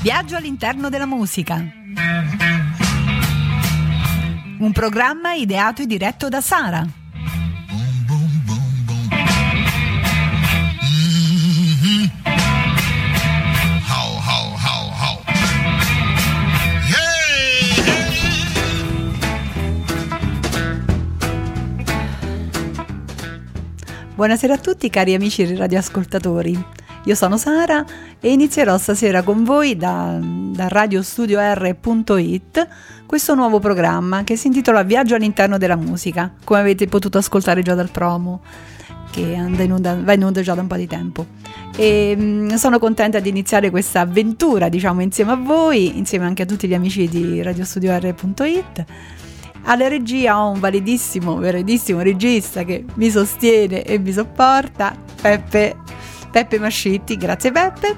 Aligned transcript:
Viaggio 0.00 0.36
all'interno 0.36 0.88
della 0.88 1.06
musica. 1.06 1.56
Un 4.58 4.72
programma 4.72 5.34
ideato 5.34 5.82
e 5.82 5.86
diretto 5.86 6.28
da 6.28 6.40
Sara. 6.40 6.86
Buonasera 24.14 24.54
a 24.54 24.58
tutti 24.58 24.90
cari 24.90 25.14
amici 25.14 25.54
radioascoltatori. 25.54 26.86
Io 27.08 27.14
sono 27.14 27.38
Sara 27.38 27.86
e 28.20 28.30
inizierò 28.30 28.76
stasera 28.76 29.22
con 29.22 29.42
voi 29.42 29.78
da, 29.78 30.18
da 30.20 30.68
radiostudio.r.it 30.68 32.68
questo 33.06 33.34
nuovo 33.34 33.60
programma 33.60 34.24
che 34.24 34.36
si 34.36 34.48
intitola 34.48 34.82
Viaggio 34.82 35.14
all'interno 35.14 35.56
della 35.56 35.76
musica, 35.76 36.30
come 36.44 36.60
avete 36.60 36.86
potuto 36.86 37.16
ascoltare 37.16 37.62
già 37.62 37.74
dal 37.74 37.88
promo 37.88 38.42
che 39.10 39.20
in 39.20 39.72
onda, 39.72 39.98
va 39.98 40.12
in 40.12 40.22
onda 40.22 40.42
già 40.42 40.52
da 40.52 40.60
un 40.60 40.66
po' 40.66 40.76
di 40.76 40.86
tempo. 40.86 41.24
E 41.74 42.14
mm, 42.14 42.50
sono 42.56 42.78
contenta 42.78 43.20
di 43.20 43.30
iniziare 43.30 43.70
questa 43.70 44.00
avventura, 44.00 44.68
diciamo, 44.68 45.00
insieme 45.00 45.32
a 45.32 45.36
voi, 45.36 45.96
insieme 45.96 46.26
anche 46.26 46.42
a 46.42 46.46
tutti 46.46 46.68
gli 46.68 46.74
amici 46.74 47.08
di 47.08 47.40
radiostudio.r.it 47.40 48.84
alla 49.62 49.88
regia 49.88 50.42
ho 50.42 50.50
un 50.50 50.60
validissimo, 50.60 51.36
veridissimo 51.36 52.00
regista 52.00 52.64
che 52.64 52.84
mi 52.94 53.10
sostiene 53.10 53.82
e 53.82 53.98
mi 53.98 54.12
sopporta, 54.12 54.96
Peppe, 55.20 55.76
Peppe 56.30 56.58
Mascitti. 56.58 57.16
Grazie 57.16 57.52
Peppe. 57.52 57.96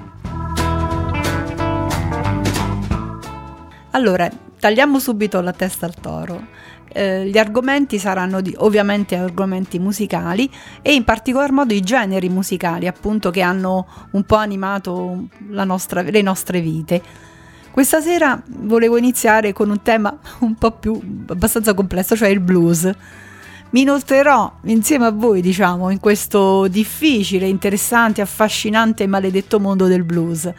Allora, 3.91 4.29
tagliamo 4.59 4.99
subito 4.99 5.41
la 5.41 5.51
testa 5.51 5.85
al 5.85 5.95
toro. 5.95 6.47
Eh, 6.93 7.27
gli 7.27 7.37
argomenti 7.37 7.97
saranno 7.99 8.41
di, 8.41 8.53
ovviamente 8.57 9.15
argomenti 9.15 9.79
musicali 9.79 10.49
e 10.81 10.93
in 10.93 11.05
particolar 11.05 11.51
modo 11.51 11.73
i 11.73 11.79
generi 11.79 12.27
musicali 12.27 12.85
appunto 12.85 13.31
che 13.31 13.41
hanno 13.41 13.87
un 14.11 14.23
po' 14.23 14.35
animato 14.35 15.27
nostra, 15.39 16.01
le 16.01 16.21
nostre 16.21 16.59
vite. 16.59 17.01
Questa 17.71 18.01
sera 18.01 18.41
volevo 18.45 18.97
iniziare 18.97 19.53
con 19.53 19.69
un 19.69 19.81
tema 19.81 20.17
un 20.39 20.55
po' 20.55 20.71
più 20.71 20.99
abbastanza 21.27 21.73
complesso, 21.73 22.15
cioè 22.15 22.27
il 22.27 22.41
blues. 22.41 22.89
Mi 23.71 23.81
inoltrerò 23.81 24.59
insieme 24.65 25.05
a 25.05 25.11
voi, 25.11 25.41
diciamo, 25.41 25.89
in 25.89 25.99
questo 25.99 26.67
difficile, 26.67 27.47
interessante, 27.47 28.21
affascinante 28.21 29.03
e 29.03 29.07
maledetto 29.07 29.59
mondo 29.61 29.87
del 29.87 30.03
blues. 30.03 30.51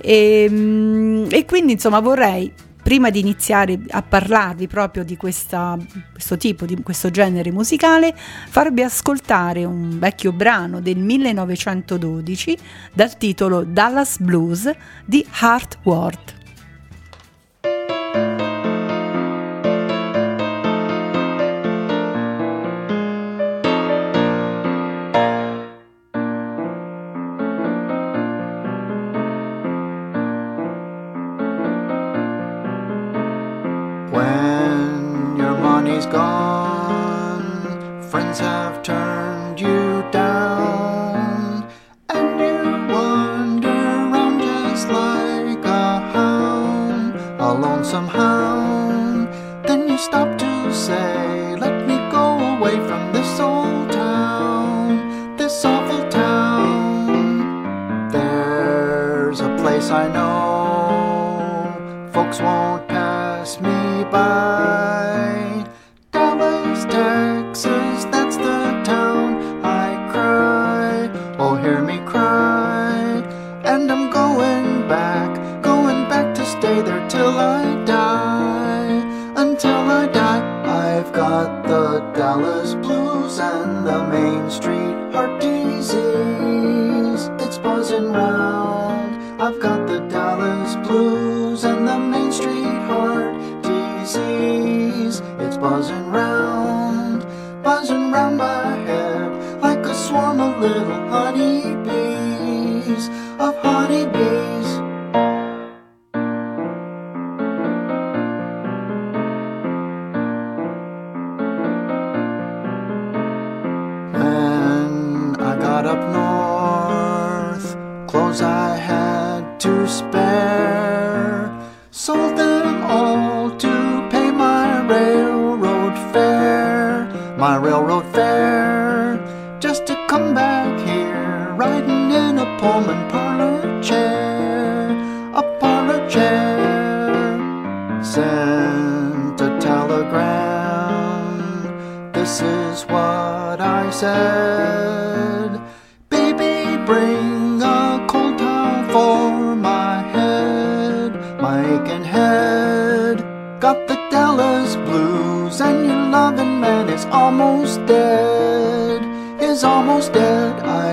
E, 0.00 0.46
ehm, 0.48 1.28
e 1.30 1.44
quindi, 1.44 1.72
insomma, 1.72 2.00
vorrei 2.00 2.52
prima 2.82 3.10
di 3.10 3.20
iniziare 3.20 3.78
a 3.90 4.02
parlarvi 4.02 4.66
proprio 4.66 5.04
di 5.04 5.16
questa, 5.16 5.78
questo 6.10 6.36
tipo, 6.36 6.64
di 6.64 6.82
questo 6.82 7.10
genere 7.10 7.52
musicale, 7.52 8.14
farvi 8.16 8.82
ascoltare 8.82 9.64
un 9.64 9.98
vecchio 9.98 10.32
brano 10.32 10.80
del 10.80 10.98
1912 10.98 12.58
dal 12.94 13.16
titolo 13.16 13.62
Dallas 13.62 14.18
Blues 14.18 14.70
di 15.04 15.24
Hart 15.40 15.78
Ward. 15.82 16.37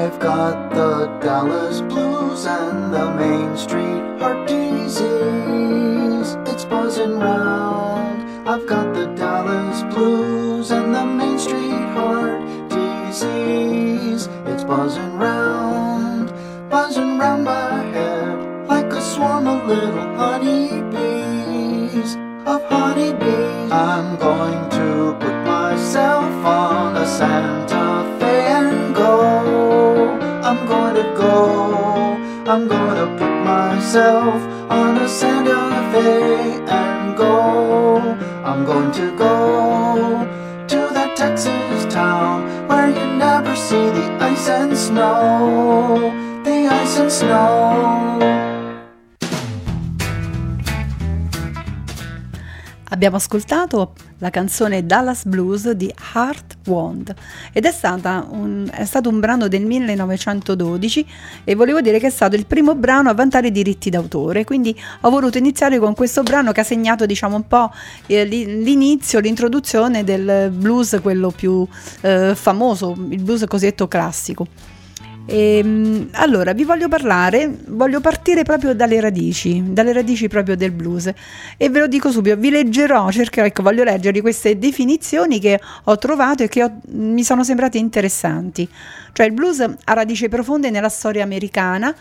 I've 0.06 0.20
got 0.20 0.70
the 0.70 1.08
Dallas 1.20 1.82
blues 1.82 2.46
and 2.46 2.94
the 2.94 3.10
Main 3.16 3.58
Street 3.58 4.20
heart 4.20 4.48
disease. 4.48 5.02
It's 6.46 6.64
buzzing 6.64 7.18
round. 7.18 8.48
I've 8.48 8.68
got 8.68 8.94
the 8.94 9.08
Dallas 9.16 9.82
blues 9.92 10.70
and 10.70 10.94
the 10.94 11.04
Main 11.04 11.40
Street 11.40 11.86
heart 11.98 12.40
disease. 12.70 14.30
It's 14.46 14.64
buzzing 14.64 15.18
round, 15.18 16.32
buzzing 16.70 17.18
round 17.18 17.46
my 17.46 17.82
head 17.86 18.68
like 18.68 18.94
a 18.94 19.02
swarm 19.02 19.48
of 19.48 19.66
little 19.68 20.16
honeybees. 20.18 22.16
Of 22.46 22.64
honeybees, 22.70 23.72
I'm 23.72 24.18
going 24.18 24.70
go. 31.36 32.18
I'm 32.52 32.68
gonna 32.68 33.08
put 33.20 33.36
myself 33.54 34.36
on 34.70 34.98
a 34.98 35.08
Santa 35.08 35.62
Fe 35.92 36.62
and 36.82 37.18
go. 37.18 37.36
I'm 38.50 38.62
going 38.66 38.92
to 39.02 39.08
go 39.18 39.36
to 40.72 40.80
that 40.96 41.16
Texas 41.16 41.94
town 41.94 42.68
where 42.68 42.90
you 42.98 43.06
never 43.28 43.56
see 43.56 43.88
the 43.98 44.08
ice 44.32 44.48
and 44.48 44.78
snow. 44.78 46.14
The 46.44 46.58
ice 46.82 46.98
and 47.00 47.12
snow. 47.12 48.45
Abbiamo 52.90 53.16
ascoltato 53.16 53.94
la 54.20 54.30
canzone 54.30 54.86
Dallas 54.86 55.26
Blues 55.26 55.72
di 55.72 55.92
Heart 56.14 56.58
Wand 56.68 57.16
ed 57.52 57.66
è, 57.66 57.74
un, 58.30 58.70
è, 58.72 58.86
stato 58.86 59.10
un 59.10 59.20
brano 59.20 59.48
del 59.48 59.66
1912 59.66 61.08
e 61.44 61.56
volevo 61.56 61.82
dire 61.82 61.98
che 61.98 62.08
è 62.08 62.12
stato 62.12 62.36
il 62.36 62.46
primo 62.46 62.76
brano 62.76 63.10
a 63.10 63.16
vantare 63.16 63.48
i 63.48 63.52
diritti 63.52 63.90
d'autore, 63.90 64.44
quindi 64.44 64.80
ho 65.02 65.10
voluto 65.10 65.40
iniziare 65.40 65.80
con 65.80 65.96
questo 65.96 66.22
brano 66.22 66.52
che 66.52 66.62
ha 66.62 66.64
segnato 66.64 67.08
diciamo 67.08 67.36
un 67.36 67.48
po' 67.48 67.72
eh, 68.06 68.24
l'inizio, 68.24 69.20
l'introduzione 69.20 70.04
del 70.04 70.52
blues, 70.52 71.00
quello 71.02 71.32
più 71.32 71.68
eh, 72.02 72.34
famoso, 72.36 72.96
il 73.10 73.22
blues 73.22 73.46
cosiddetto 73.48 73.88
classico. 73.88 74.48
E, 75.28 75.58
ehm, 75.58 76.10
allora, 76.14 76.54
vi 76.54 76.64
voglio 76.64 76.88
parlare, 76.88 77.58
voglio 77.68 78.00
partire 78.00 78.44
proprio 78.44 78.76
dalle 78.76 79.00
radici, 79.00 79.64
dalle 79.74 79.92
radici 79.92 80.28
proprio 80.28 80.56
del 80.56 80.72
blues 80.72 81.12
e 81.58 81.70
ve 81.70 81.80
lo 81.80 81.88
dico 81.88 82.12
subito, 82.12 82.36
vi 82.36 82.52
leggerò, 82.52 83.10
cercherò, 83.10 83.48
ecco, 83.48 83.64
voglio 83.64 83.84
leggervi 83.84 84.22
queste 84.22 84.58
definizioni 84.60 85.40
che 85.40 85.60
ho 85.84 85.98
trovato 85.98 86.44
e 86.44 86.48
che 86.48 86.64
ho, 86.64 86.80
mi 86.90 87.24
sono 87.24 87.44
sembrate 87.44 87.78
interessanti. 87.78 88.70
Cioè 89.12 89.26
il 89.26 89.34
blues 89.34 89.60
ha 89.60 89.94
radici 89.94 90.30
profonde 90.30 90.70
nella 90.70 90.90
storia 90.90 91.24
americana, 91.24 91.94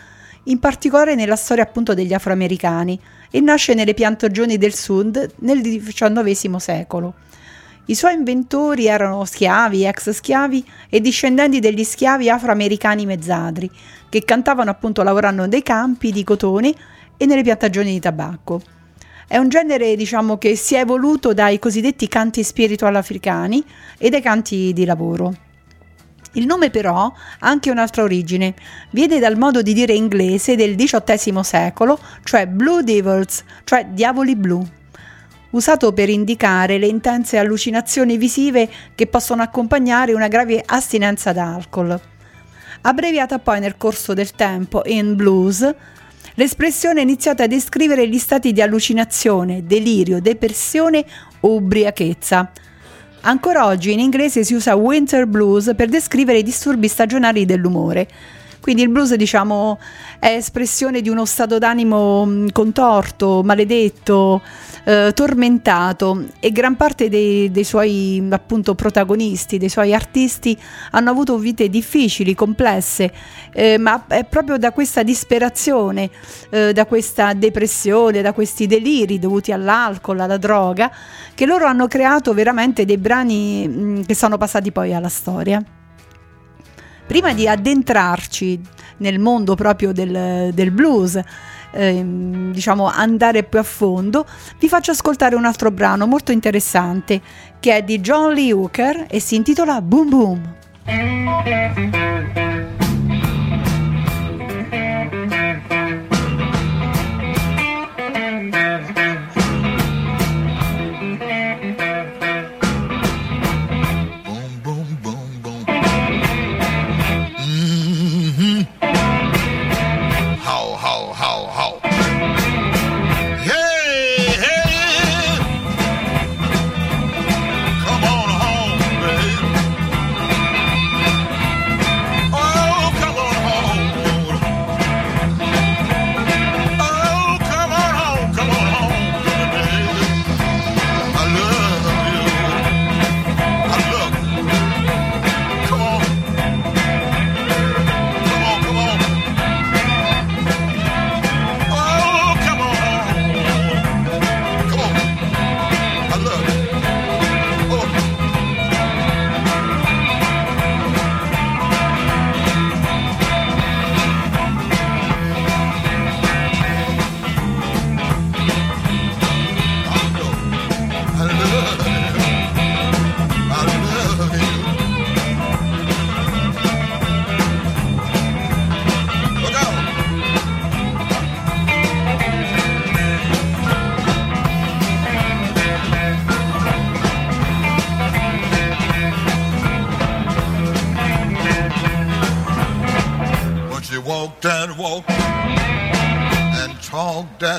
in 0.43 0.59
particolare 0.59 1.15
nella 1.15 1.35
storia 1.35 1.63
appunto 1.63 1.95
degli 1.95 2.13
afroamericani 2.13 2.99
e 3.31 3.39
nasce 3.41 3.73
nelle 3.73 3.95
piantagioni 3.95 4.57
del 4.57 4.75
sud 4.75 5.31
nel 5.39 5.61
XIX 5.61 6.57
secolo. 6.57 7.15
I 7.87 7.93
suoi 7.93 8.15
inventori 8.15 8.87
erano 8.87 9.25
schiavi, 9.25 9.85
ex 9.85 10.09
schiavi 10.09 10.65
e 10.89 10.99
discendenti 11.01 11.59
degli 11.59 11.83
schiavi 11.83 12.31
afroamericani 12.31 13.05
mezzadri, 13.05 13.69
che 14.09 14.25
cantavano 14.25 14.71
appunto 14.71 15.03
lavorando 15.03 15.45
nei 15.45 15.61
campi 15.61 16.11
di 16.11 16.23
cotone 16.23 16.73
e 17.15 17.27
nelle 17.27 17.43
piantagioni 17.43 17.91
di 17.91 17.99
tabacco. 17.99 18.59
È 19.27 19.37
un 19.37 19.49
genere, 19.49 19.95
diciamo, 19.95 20.39
che 20.39 20.55
si 20.55 20.73
è 20.73 20.79
evoluto 20.79 21.33
dai 21.33 21.59
cosiddetti 21.59 22.07
canti 22.07 22.43
spiritual 22.43 22.95
africani 22.95 23.63
e 23.99 24.09
dai 24.09 24.21
canti 24.21 24.73
di 24.73 24.85
lavoro. 24.85 25.35
Il 26.33 26.47
nome 26.47 26.71
però 26.71 27.05
ha 27.05 27.13
anche 27.39 27.69
un'altra 27.69 28.01
origine, 28.01 28.55
viene 28.89 29.19
dal 29.19 29.37
modo 29.37 29.61
di 29.61 29.73
dire 29.73 29.93
inglese 29.93 30.55
del 30.55 30.75
XVIII 30.75 31.43
secolo, 31.43 31.99
cioè 32.23 32.47
Blue 32.47 32.83
Devils, 32.83 33.43
cioè 33.63 33.85
diavoli 33.85 34.35
blu 34.35 34.67
usato 35.55 35.93
per 35.93 36.09
indicare 36.09 36.77
le 36.77 36.87
intense 36.87 37.37
allucinazioni 37.37 38.17
visive 38.17 38.69
che 38.93 39.07
possono 39.07 39.41
accompagnare 39.41 40.13
una 40.13 40.27
grave 40.27 40.61
astinenza 40.65 41.31
da 41.31 41.55
alcol. 41.55 41.99
Abbreviata 42.81 43.39
poi 43.39 43.61
nel 43.61 43.77
corso 43.77 44.13
del 44.13 44.31
tempo 44.31 44.81
in 44.85 45.15
blues, 45.15 45.73
l'espressione 46.33 46.99
è 46.99 47.03
iniziata 47.03 47.43
a 47.43 47.47
descrivere 47.47 48.07
gli 48.07 48.17
stati 48.17 48.51
di 48.51 48.61
allucinazione, 48.61 49.63
delirio, 49.65 50.19
depressione 50.19 51.05
o 51.39 51.55
ubriachezza. 51.55 52.51
Ancora 53.21 53.65
oggi 53.65 53.93
in 53.93 53.99
inglese 53.99 54.43
si 54.43 54.53
usa 54.53 54.75
winter 54.75 55.25
blues 55.25 55.71
per 55.75 55.87
descrivere 55.87 56.39
i 56.39 56.43
disturbi 56.43 56.89
stagionali 56.89 57.45
dell'umore. 57.45 58.07
Quindi 58.65 58.81
il 58.81 58.89
blues, 58.89 59.13
diciamo, 59.13 59.77
è 60.17 60.29
espressione 60.29 61.01
di 61.01 61.09
uno 61.09 61.23
stato 61.25 61.59
d'animo 61.59 62.25
mm, 62.25 62.47
contorto, 62.51 63.43
maledetto, 63.43 64.41
eh, 64.85 65.11
tormentato. 65.13 66.25
E 66.39 66.51
gran 66.51 66.75
parte 66.75 67.07
dei, 67.07 67.51
dei, 67.51 67.63
suoi 67.63 68.27
appunto 68.31 68.73
protagonisti, 68.73 69.59
dei 69.59 69.69
suoi 69.69 69.93
artisti 69.93 70.59
hanno 70.89 71.11
avuto 71.11 71.37
vite 71.37 71.69
difficili, 71.69 72.33
complesse, 72.33 73.13
eh, 73.53 73.77
ma 73.77 74.03
è 74.07 74.23
proprio 74.25 74.57
da 74.57 74.71
questa 74.71 75.03
disperazione, 75.03 76.09
eh, 76.49 76.73
da 76.73 76.87
questa 76.87 77.33
depressione, 77.33 78.23
da 78.23 78.33
questi 78.33 78.65
deliri 78.65 79.19
dovuti 79.19 79.51
all'alcol, 79.51 80.21
alla 80.21 80.37
droga, 80.37 80.91
che 81.35 81.45
loro 81.45 81.67
hanno 81.67 81.87
creato 81.87 82.33
veramente 82.33 82.83
dei 82.83 82.97
brani 82.97 83.67
mh, 83.67 83.83
mm, 83.83 84.01
che 84.07 84.15
sono 84.15 84.39
passati 84.39 84.71
poi 84.71 84.91
alla 84.91 85.09
storia 85.09 85.63
prima 87.05 87.33
di 87.33 87.47
addentrarci 87.47 88.59
nel 88.97 89.19
mondo 89.19 89.55
proprio 89.55 89.91
del, 89.91 90.51
del 90.53 90.71
blues, 90.71 91.19
ehm, 91.71 92.51
diciamo 92.51 92.87
andare 92.87 93.43
più 93.43 93.59
a 93.59 93.63
fondo, 93.63 94.25
vi 94.59 94.67
faccio 94.67 94.91
ascoltare 94.91 95.35
un 95.35 95.45
altro 95.45 95.71
brano 95.71 96.07
molto 96.07 96.31
interessante 96.31 97.21
che 97.59 97.77
è 97.77 97.83
di 97.83 97.99
John 97.99 98.33
Lee 98.33 98.53
Hooker 98.53 99.05
e 99.09 99.19
si 99.19 99.35
intitola 99.35 99.81
Boom 99.81 100.09
Boom. 100.09 100.53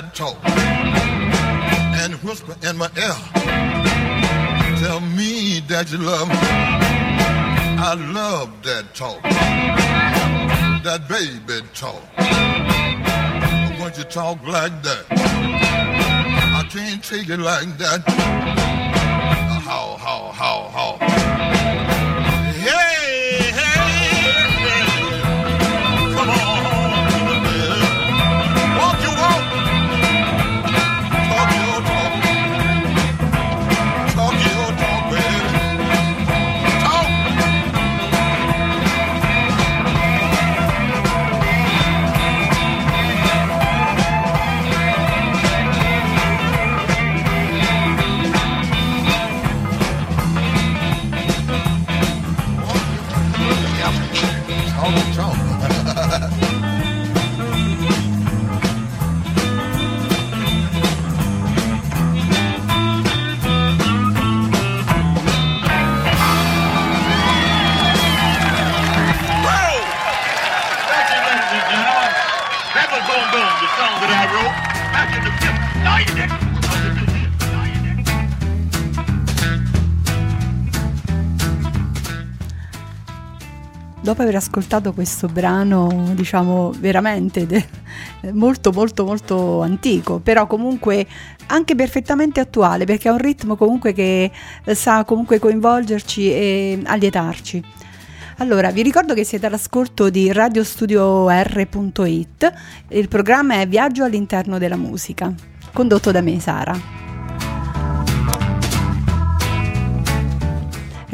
that 0.07 0.15
talk 0.15 0.37
and 2.03 2.15
whisper 2.23 2.57
in 2.69 2.77
my 2.77 2.91
ear. 2.97 3.17
Tell 4.79 5.01
me 5.01 5.61
that 5.69 5.91
you 5.91 5.99
love 5.99 6.29
me. 6.29 6.37
I 7.79 7.95
love 8.13 8.63
that 8.63 8.95
talk, 8.95 9.23
that 10.83 11.09
baby 11.09 11.67
talk. 11.75 12.03
But 12.17 13.81
when 13.81 13.93
you 13.97 14.05
talk 14.05 14.43
like 14.47 14.83
that, 14.83 15.07
I 15.11 16.67
can't 16.71 17.03
take 17.03 17.29
it 17.29 17.39
like 17.39 17.77
that. 17.79 18.96
Dopo 84.17 84.23
aver 84.23 84.37
ascoltato 84.37 84.95
questo 84.95 85.27
brano, 85.27 86.13
diciamo 86.15 86.73
veramente 86.79 87.47
de- 87.47 87.67
molto 88.33 88.73
molto 88.73 89.05
molto 89.05 89.61
antico, 89.61 90.21
però 90.21 90.47
comunque 90.47 91.07
anche 91.49 91.75
perfettamente 91.75 92.41
attuale 92.41 92.87
perché 92.87 93.11
ha 93.11 93.13
un 93.13 93.19
ritmo 93.19 93.57
comunque 93.57 93.93
che 93.93 94.31
sa 94.73 95.05
comunque 95.05 95.39
coinvolgerci 95.39 96.33
e 96.33 96.81
allietarci. 96.85 97.63
Allora, 98.39 98.71
vi 98.71 98.81
ricordo 98.83 99.13
che 99.13 99.25
siete 99.25 99.45
all'ascolto 99.47 100.09
di 100.09 100.33
radiostudio.r.it, 100.33 102.53
il 102.89 103.09
programma 103.09 103.61
è 103.61 103.69
Viaggio 103.69 104.05
all'interno 104.05 104.57
della 104.57 104.77
musica, 104.77 105.31
condotto 105.73 106.11
da 106.11 106.23
me, 106.23 106.41
Sara. 106.41 107.06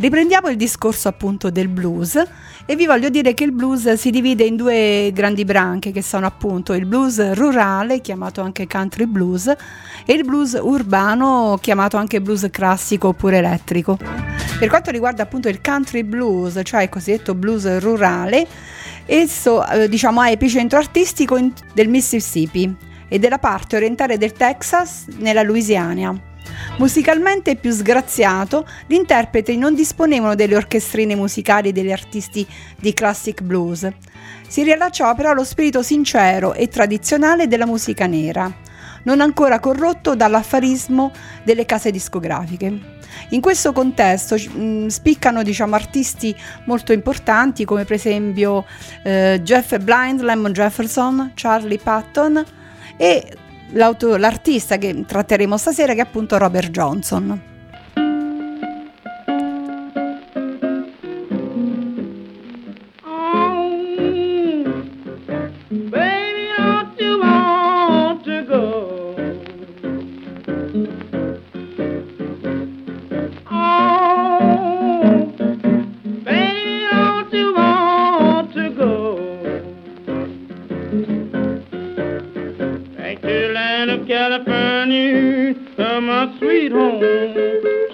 Riprendiamo 0.02 0.48
il 0.48 0.56
discorso 0.56 1.06
appunto 1.06 1.48
del 1.48 1.68
blues 1.68 2.20
e 2.66 2.74
vi 2.74 2.86
voglio 2.86 3.08
dire 3.08 3.34
che 3.34 3.44
il 3.44 3.52
blues 3.52 3.92
si 3.92 4.10
divide 4.10 4.42
in 4.42 4.56
due 4.56 5.12
grandi 5.14 5.44
branche 5.44 5.92
che 5.92 6.02
sono 6.02 6.26
appunto 6.26 6.72
il 6.72 6.86
blues 6.86 7.34
rurale 7.34 8.00
chiamato 8.00 8.40
anche 8.40 8.66
country 8.66 9.06
blues 9.06 9.46
e 9.46 10.12
il 10.12 10.24
blues 10.24 10.58
urbano 10.60 11.56
chiamato 11.62 11.98
anche 11.98 12.20
blues 12.20 12.48
classico 12.50 13.08
oppure 13.08 13.36
elettrico. 13.36 13.96
Per 14.58 14.68
quanto 14.68 14.90
riguarda 14.90 15.22
appunto 15.22 15.48
il 15.48 15.60
country 15.60 16.02
blues, 16.02 16.60
cioè 16.64 16.82
il 16.82 16.88
cosiddetto 16.88 17.36
blues 17.36 17.78
rurale, 17.78 18.44
esso 19.06 19.64
eh, 19.64 19.88
diciamo 19.88 20.20
ha 20.20 20.30
epicentro 20.30 20.80
artistico 20.80 21.38
del 21.74 21.88
Mississippi 21.88 22.74
e 23.06 23.20
della 23.20 23.38
parte 23.38 23.76
orientale 23.76 24.18
del 24.18 24.32
Texas 24.32 25.06
nella 25.18 25.42
Louisiana 25.42 26.30
Musicalmente 26.78 27.56
più 27.56 27.70
sgraziato, 27.70 28.66
gli 28.86 28.94
interpreti 28.94 29.56
non 29.56 29.74
disponevano 29.74 30.34
delle 30.34 30.56
orchestrine 30.56 31.14
musicali 31.14 31.72
degli 31.72 31.92
artisti 31.92 32.46
di 32.78 32.92
classic 32.94 33.42
blues. 33.42 33.88
Si 34.48 34.62
riallacciava 34.62 35.14
però 35.14 35.30
allo 35.30 35.44
spirito 35.44 35.82
sincero 35.82 36.54
e 36.54 36.68
tradizionale 36.68 37.46
della 37.46 37.66
musica 37.66 38.06
nera, 38.06 38.52
non 39.04 39.20
ancora 39.20 39.60
corrotto 39.60 40.14
dall'affarismo 40.14 41.10
delle 41.44 41.66
case 41.66 41.90
discografiche. 41.90 43.00
In 43.30 43.40
questo 43.40 43.72
contesto 43.72 44.36
mh, 44.36 44.86
spiccano 44.86 45.42
diciamo, 45.42 45.74
artisti 45.74 46.34
molto 46.64 46.92
importanti 46.92 47.64
come 47.64 47.84
per 47.84 47.96
esempio 47.96 48.64
eh, 49.04 49.40
Jeff 49.42 49.76
Blind, 49.78 50.20
Lemon 50.20 50.52
Jefferson, 50.52 51.32
Charlie 51.34 51.78
Patton 51.78 52.44
e 52.96 53.36
l'artista 54.16 54.78
che 54.78 55.04
tratteremo 55.06 55.56
stasera 55.56 55.92
che 55.92 56.00
è 56.00 56.02
appunto 56.02 56.38
Robert 56.38 56.70
Johnson. 56.70 57.51
California, 84.06 85.54
my 85.78 86.36
sweet 86.38 86.72
home, 86.72 87.00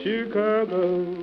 Chicago. 0.02 1.17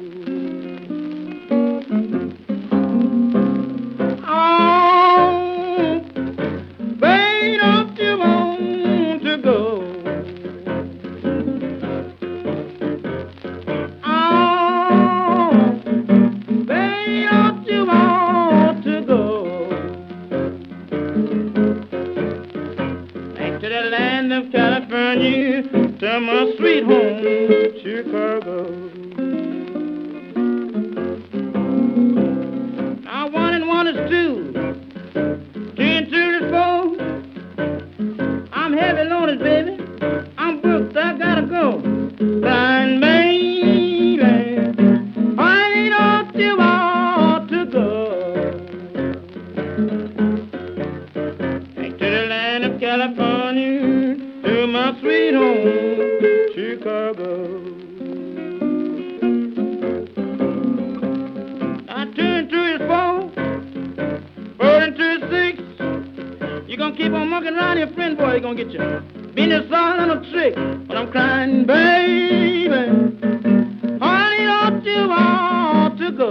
Back 76.16 76.28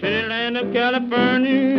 to 0.00 0.06
the 0.06 0.26
land 0.28 0.58
of 0.58 0.70
California. 0.74 1.71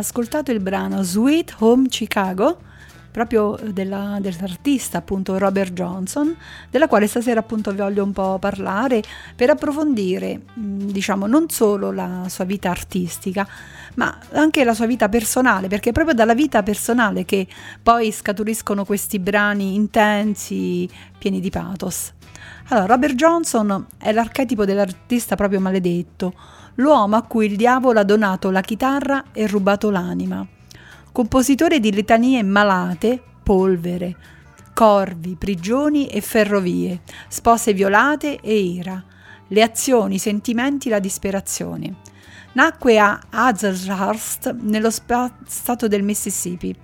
Ascoltato 0.00 0.50
il 0.50 0.60
brano 0.60 1.02
Sweet 1.02 1.56
Home 1.58 1.88
Chicago, 1.88 2.58
proprio 3.10 3.58
della, 3.72 4.18
dell'artista 4.20 4.98
appunto 4.98 5.36
Robert 5.36 5.72
Johnson, 5.72 6.34
della 6.70 6.86
quale 6.86 7.06
stasera 7.06 7.40
appunto 7.40 7.70
vi 7.72 7.78
voglio 7.78 8.04
un 8.04 8.12
po' 8.12 8.38
parlare 8.38 9.02
per 9.34 9.50
approfondire, 9.50 10.42
diciamo, 10.54 11.26
non 11.26 11.48
solo 11.48 11.90
la 11.92 12.26
sua 12.28 12.44
vita 12.44 12.70
artistica, 12.70 13.46
ma 13.94 14.16
anche 14.32 14.64
la 14.64 14.74
sua 14.74 14.86
vita 14.86 15.08
personale, 15.08 15.68
perché 15.68 15.90
è 15.90 15.92
proprio 15.92 16.14
dalla 16.14 16.34
vita 16.34 16.62
personale 16.62 17.24
che 17.24 17.46
poi 17.82 18.12
scaturiscono 18.12 18.84
questi 18.84 19.18
brani 19.18 19.74
intensi, 19.74 20.88
pieni 21.18 21.40
di 21.40 21.50
pathos. 21.50 22.12
Allora, 22.68 22.86
Robert 22.86 23.14
Johnson 23.14 23.86
è 23.98 24.12
l'archetipo 24.12 24.64
dell'artista 24.64 25.34
proprio 25.34 25.60
maledetto, 25.60 26.32
l'uomo 26.80 27.16
a 27.16 27.22
cui 27.22 27.46
il 27.46 27.56
diavolo 27.56 28.00
ha 28.00 28.04
donato 28.04 28.50
la 28.50 28.62
chitarra 28.62 29.26
e 29.32 29.46
rubato 29.46 29.90
l'anima. 29.90 30.46
compositore 31.12 31.80
di 31.80 31.92
litanie 31.92 32.42
malate, 32.42 33.20
polvere, 33.42 34.16
corvi, 34.72 35.36
prigioni 35.36 36.06
e 36.06 36.20
ferrovie, 36.20 37.02
spose 37.28 37.72
violate 37.72 38.40
e 38.40 38.58
ira, 38.58 39.02
le 39.48 39.62
azioni, 39.62 40.14
i 40.14 40.18
sentimenti, 40.18 40.88
la 40.88 41.00
disperazione. 41.00 41.96
Nacque 42.52 42.98
a 42.98 43.20
Hazlehurst, 43.28 44.56
nello 44.60 44.90
stato 44.90 45.88
del 45.88 46.02
Mississippi, 46.02 46.74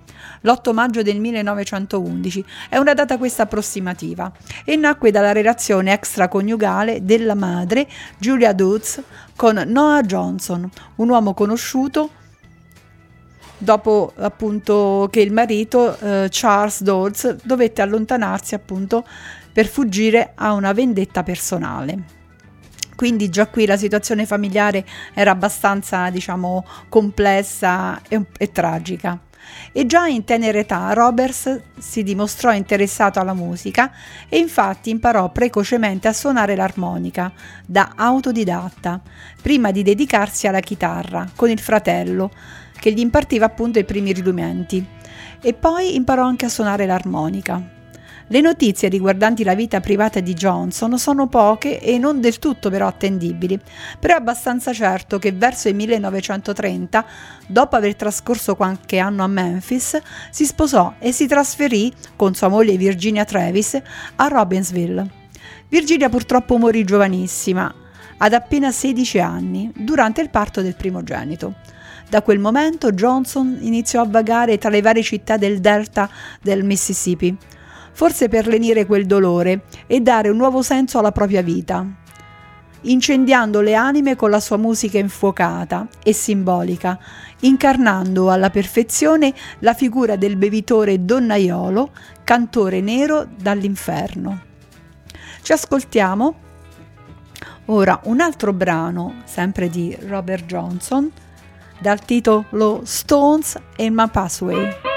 l'8 0.41 0.73
maggio 0.73 1.01
del 1.01 1.19
1911. 1.19 2.45
È 2.69 2.77
una 2.77 2.93
data 2.93 3.17
questa 3.17 3.43
approssimativa 3.43 4.31
e 4.63 4.75
nacque 4.75 5.11
dalla 5.11 5.31
relazione 5.31 5.93
extraconiugale 5.93 7.03
della 7.03 7.35
madre 7.35 7.87
Julia 8.17 8.53
Dutz 8.53 9.01
con 9.35 9.61
Noah 9.67 10.01
Johnson, 10.01 10.69
un 10.95 11.09
uomo 11.09 11.33
conosciuto 11.33 12.11
dopo 13.57 14.13
appunto 14.17 15.07
che 15.11 15.21
il 15.21 15.33
marito 15.33 15.97
eh, 15.97 16.27
Charles 16.29 16.83
Dodds 16.83 17.37
dovette 17.43 17.81
allontanarsi 17.81 18.53
appunto 18.53 19.05
per 19.51 19.65
fuggire 19.65 20.33
a 20.35 20.53
una 20.53 20.73
vendetta 20.73 21.23
personale. 21.23 22.15
Quindi 22.95 23.29
già 23.29 23.47
qui 23.47 23.67
la 23.67 23.77
situazione 23.77 24.25
familiare 24.25 24.83
era 25.13 25.29
abbastanza, 25.29 26.09
diciamo, 26.09 26.65
complessa 26.89 28.01
e, 28.07 28.25
e 28.37 28.51
tragica. 28.51 29.19
E 29.71 29.85
già 29.85 30.07
in 30.07 30.23
tenera 30.23 30.57
età 30.57 30.91
Roberts 30.93 31.61
si 31.77 32.03
dimostrò 32.03 32.53
interessato 32.53 33.19
alla 33.19 33.33
musica 33.33 33.91
e 34.27 34.37
infatti 34.37 34.89
imparò 34.89 35.29
precocemente 35.31 36.07
a 36.07 36.13
suonare 36.13 36.55
l'armonica 36.55 37.31
da 37.65 37.93
autodidatta, 37.95 39.01
prima 39.41 39.71
di 39.71 39.83
dedicarsi 39.83 40.47
alla 40.47 40.59
chitarra 40.59 41.29
con 41.35 41.49
il 41.49 41.59
fratello, 41.59 42.31
che 42.79 42.91
gli 42.91 42.99
impartiva 42.99 43.45
appunto 43.45 43.79
i 43.79 43.85
primi 43.85 44.13
rudimenti. 44.13 44.85
E 45.41 45.53
poi 45.53 45.95
imparò 45.95 46.23
anche 46.23 46.45
a 46.45 46.49
suonare 46.49 46.85
l'armonica. 46.85 47.76
Le 48.29 48.41
notizie 48.41 48.89
riguardanti 48.89 49.45
la 49.45 49.55
vita 49.55 49.79
privata 49.79 50.19
di 50.19 50.33
Johnson 50.33 50.99
sono 50.99 51.27
poche 51.27 51.79
e 51.79 51.97
non 51.97 52.19
del 52.19 52.39
tutto 52.39 52.69
però 52.69 52.85
attendibili, 52.85 53.57
però 53.97 54.15
è 54.15 54.17
abbastanza 54.17 54.73
certo 54.73 55.17
che 55.17 55.31
verso 55.31 55.69
il 55.69 55.75
1930, 55.75 57.05
dopo 57.47 57.77
aver 57.77 57.95
trascorso 57.95 58.57
qualche 58.57 58.97
anno 58.97 59.23
a 59.23 59.27
Memphis, 59.27 59.97
si 60.29 60.45
sposò 60.45 60.95
e 60.99 61.13
si 61.13 61.25
trasferì 61.25 61.89
con 62.17 62.35
sua 62.35 62.49
moglie 62.49 62.75
Virginia 62.75 63.23
Travis 63.23 63.81
a 64.17 64.27
Robbinsville. 64.27 65.09
Virginia 65.69 66.09
purtroppo 66.09 66.57
morì 66.57 66.83
giovanissima, 66.83 67.73
ad 68.17 68.33
appena 68.33 68.71
16 68.71 69.19
anni, 69.19 69.71
durante 69.73 70.19
il 70.19 70.29
parto 70.29 70.61
del 70.61 70.75
primogenito. 70.75 71.53
Da 72.09 72.21
quel 72.21 72.39
momento 72.39 72.91
Johnson 72.91 73.57
iniziò 73.61 74.01
a 74.01 74.07
vagare 74.07 74.57
tra 74.57 74.69
le 74.69 74.81
varie 74.81 75.03
città 75.03 75.37
del 75.37 75.59
delta 75.59 76.09
del 76.41 76.65
Mississippi, 76.65 77.37
forse 77.97 78.29
per 78.29 78.45
lenire 78.45 78.85
quel 78.85 79.07
dolore 79.07 79.63
e 79.87 80.01
dare 80.01 80.29
un 80.29 80.37
nuovo 80.37 80.61
senso 80.61 80.99
alla 80.99 81.11
propria 81.11 81.41
vita, 81.41 81.83
incendiando 82.81 83.59
le 83.59 83.73
anime 83.73 84.15
con 84.15 84.29
la 84.29 84.39
sua 84.39 84.57
musica 84.57 84.99
infuocata 84.99 85.87
e 86.03 86.13
simbolica, 86.13 86.99
incarnando 87.39 88.29
alla 88.29 88.51
perfezione 88.51 89.33
la 89.59 89.73
figura 89.73 90.15
del 90.15 90.35
bevitore 90.35 91.05
donnaiolo, 91.05 91.89
cantore 92.23 92.81
nero 92.81 93.27
dall'inferno. 93.35 94.41
Ci 95.41 95.51
ascoltiamo 95.51 96.35
ora 97.65 97.99
un 98.03 98.19
altro 98.21 98.53
brano, 98.53 99.23
sempre 99.23 99.69
di 99.69 99.97
Robert 100.01 100.45
Johnson, 100.45 101.11
dal 101.79 102.05
titolo 102.05 102.81
Stones 102.83 103.59
in 103.77 103.95
My 103.95 104.07
Pathway. 104.07 104.96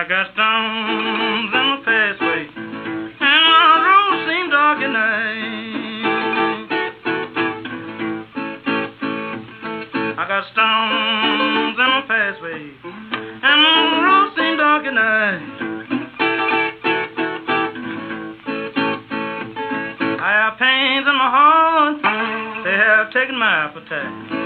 I 0.00 0.04
got 0.08 0.32
stones 0.32 1.52
in 1.52 1.64
my 1.68 1.76
pathway, 1.84 2.48
and 2.56 3.20
my 3.20 3.84
road 3.84 4.16
seemed 4.26 4.50
dark 4.50 4.80
at 4.80 4.88
night. 4.88 5.52
I 10.16 10.24
got 10.26 10.44
stones 10.52 11.76
in 11.76 11.84
my 11.84 12.00
pathway, 12.08 12.62
and 13.44 13.60
my 13.60 14.00
road 14.00 14.32
seemed 14.36 14.56
dark 14.56 14.86
at 14.86 14.94
night. 14.94 15.44
I 20.18 20.30
have 20.32 20.56
pains 20.58 21.06
in 21.06 21.14
my 21.14 21.28
heart, 21.28 22.00
they 22.64 22.72
have 22.72 23.12
taken 23.12 23.36
my 23.38 23.66
appetite. 23.66 24.39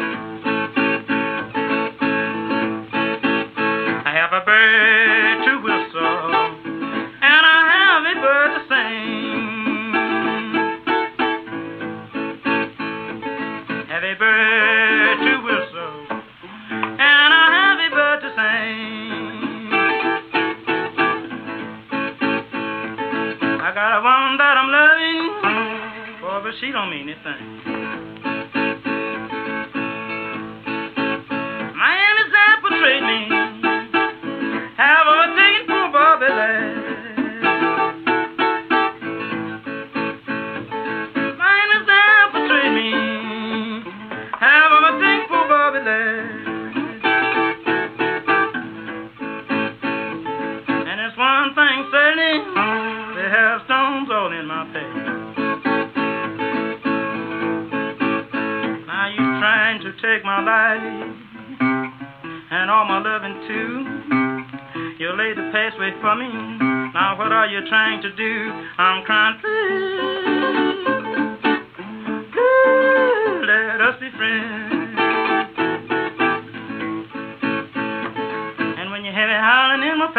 But 26.45 26.53
she 26.61 26.71
don't 26.71 26.91
mean 26.91 27.09
a 27.09 28.34
Are 67.55 67.69
trying 67.69 68.03
to 68.03 68.11
do? 68.17 68.51
I'm 68.79 69.05
crying, 69.05 69.39
please, 69.39 69.53
please 72.35 73.47
let 73.47 73.81
us 73.81 73.95
be 74.01 74.11
friends. 74.19 74.99
And 78.75 78.91
when 78.91 79.05
you 79.05 79.13
have 79.13 79.31
it 79.31 79.39
howling 79.39 79.87
in 79.89 79.99
my 80.01 80.11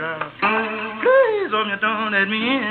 Ralph, 0.00 0.32
please 0.40 1.52
oh, 1.52 1.64
your 1.68 1.76
door 1.76 1.90
and 1.90 2.12
let 2.14 2.26
me 2.26 2.56
in. 2.56 2.67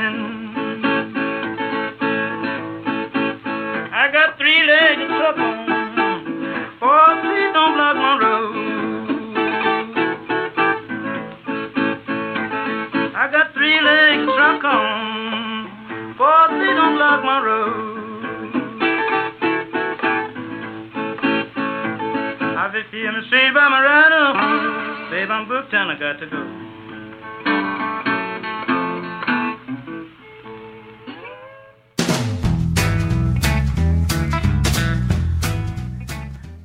I'm 25.37 25.47
booked 25.47 25.71
I 25.71 25.95
got 25.99 26.17
to 26.17 26.25
go. 26.25 26.37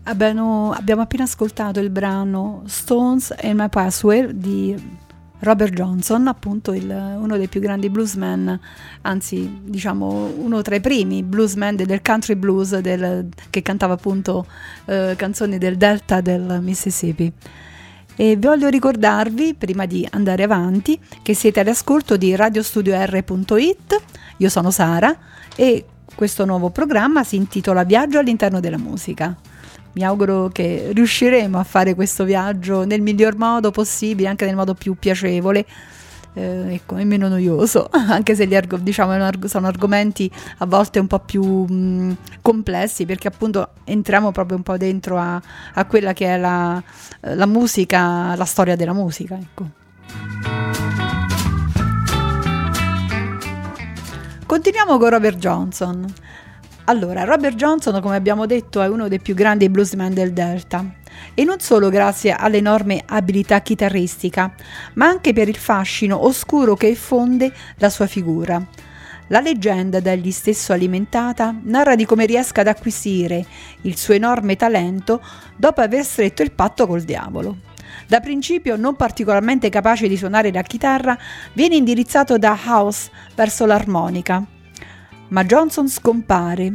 Abbiamo, 0.04 0.72
abbiamo 0.72 1.02
appena 1.02 1.24
ascoltato 1.24 1.80
il 1.80 1.90
brano 1.90 2.62
Stones 2.64 3.34
and 3.42 3.60
My 3.60 3.68
Password 3.68 4.30
di 4.30 4.74
Robert 5.40 5.74
Johnson, 5.74 6.26
appunto 6.28 6.72
il, 6.72 6.88
uno 6.88 7.36
dei 7.36 7.48
più 7.48 7.60
grandi 7.60 7.90
bluesmen, 7.90 8.58
anzi 9.02 9.60
diciamo 9.64 10.32
uno 10.38 10.62
tra 10.62 10.76
i 10.76 10.80
primi 10.80 11.22
bluesmen 11.22 11.76
del 11.76 12.00
country 12.00 12.36
blues 12.36 12.78
del, 12.78 13.28
che 13.50 13.60
cantava 13.60 13.92
appunto 13.92 14.46
eh, 14.86 15.12
canzoni 15.14 15.58
del 15.58 15.76
delta 15.76 16.22
del 16.22 16.60
Mississippi. 16.62 17.32
E 18.22 18.36
voglio 18.36 18.68
ricordarvi, 18.68 19.54
prima 19.54 19.84
di 19.84 20.06
andare 20.12 20.44
avanti, 20.44 20.96
che 21.22 21.34
siete 21.34 21.58
all'ascolto 21.58 22.16
di 22.16 22.36
radiostudior.it, 22.36 24.02
io 24.36 24.48
sono 24.48 24.70
Sara 24.70 25.12
e 25.56 25.84
questo 26.14 26.44
nuovo 26.44 26.70
programma 26.70 27.24
si 27.24 27.34
intitola 27.34 27.82
Viaggio 27.82 28.20
all'interno 28.20 28.60
della 28.60 28.78
musica. 28.78 29.36
Mi 29.94 30.04
auguro 30.04 30.50
che 30.52 30.90
riusciremo 30.92 31.58
a 31.58 31.64
fare 31.64 31.96
questo 31.96 32.22
viaggio 32.22 32.84
nel 32.84 33.00
miglior 33.00 33.34
modo 33.34 33.72
possibile, 33.72 34.28
anche 34.28 34.44
nel 34.44 34.54
modo 34.54 34.74
più 34.74 34.94
piacevole. 34.96 35.66
Eh, 36.34 36.74
ecco, 36.74 36.96
e 36.96 37.04
meno 37.04 37.28
noioso, 37.28 37.88
anche 37.92 38.34
se 38.34 38.44
arg- 38.56 38.78
diciamo, 38.78 39.12
sono 39.46 39.66
argomenti 39.66 40.30
a 40.58 40.66
volte 40.66 40.98
un 40.98 41.06
po' 41.06 41.18
più 41.18 41.42
mh, 41.42 42.16
complessi, 42.40 43.04
perché 43.04 43.28
appunto 43.28 43.68
entriamo 43.84 44.32
proprio 44.32 44.56
un 44.56 44.62
po' 44.62 44.78
dentro 44.78 45.18
a, 45.18 45.40
a 45.74 45.84
quella 45.84 46.14
che 46.14 46.26
è 46.26 46.38
la, 46.38 46.82
la, 47.20 47.46
musica, 47.46 48.34
la 48.34 48.44
storia 48.46 48.76
della 48.76 48.94
musica. 48.94 49.38
Ecco. 49.38 49.80
Continuiamo 54.46 54.98
con 54.98 55.08
Robert 55.10 55.36
Johnson. 55.36 56.04
Allora, 56.84 57.24
Robert 57.24 57.56
Johnson, 57.56 58.00
come 58.00 58.16
abbiamo 58.16 58.46
detto, 58.46 58.80
è 58.80 58.88
uno 58.88 59.08
dei 59.08 59.20
più 59.20 59.34
grandi 59.34 59.68
bluesman 59.68 60.12
del 60.12 60.32
Delta. 60.32 61.00
E 61.34 61.44
non 61.44 61.60
solo 61.60 61.88
grazie 61.88 62.32
all'enorme 62.32 63.02
abilità 63.06 63.60
chitarristica, 63.60 64.54
ma 64.94 65.06
anche 65.06 65.32
per 65.32 65.48
il 65.48 65.56
fascino 65.56 66.24
oscuro 66.24 66.74
che 66.74 66.88
effonde 66.88 67.52
la 67.76 67.90
sua 67.90 68.06
figura. 68.06 68.64
La 69.28 69.40
leggenda 69.40 70.00
dagli 70.00 70.30
stesso 70.30 70.72
alimentata 70.72 71.54
narra 71.62 71.94
di 71.94 72.04
come 72.04 72.26
riesca 72.26 72.60
ad 72.60 72.66
acquisire 72.66 73.44
il 73.82 73.96
suo 73.96 74.14
enorme 74.14 74.56
talento 74.56 75.22
dopo 75.56 75.80
aver 75.80 76.04
stretto 76.04 76.42
il 76.42 76.52
patto 76.52 76.86
col 76.86 77.02
diavolo. 77.02 77.58
Da 78.06 78.20
principio 78.20 78.76
non 78.76 78.96
particolarmente 78.96 79.68
capace 79.68 80.08
di 80.08 80.16
suonare 80.16 80.52
la 80.52 80.62
chitarra, 80.62 81.16
viene 81.54 81.76
indirizzato 81.76 82.36
da 82.36 82.58
House 82.66 83.10
verso 83.34 83.64
l'armonica 83.64 84.44
ma 85.32 85.44
Johnson 85.44 85.88
scompare 85.88 86.70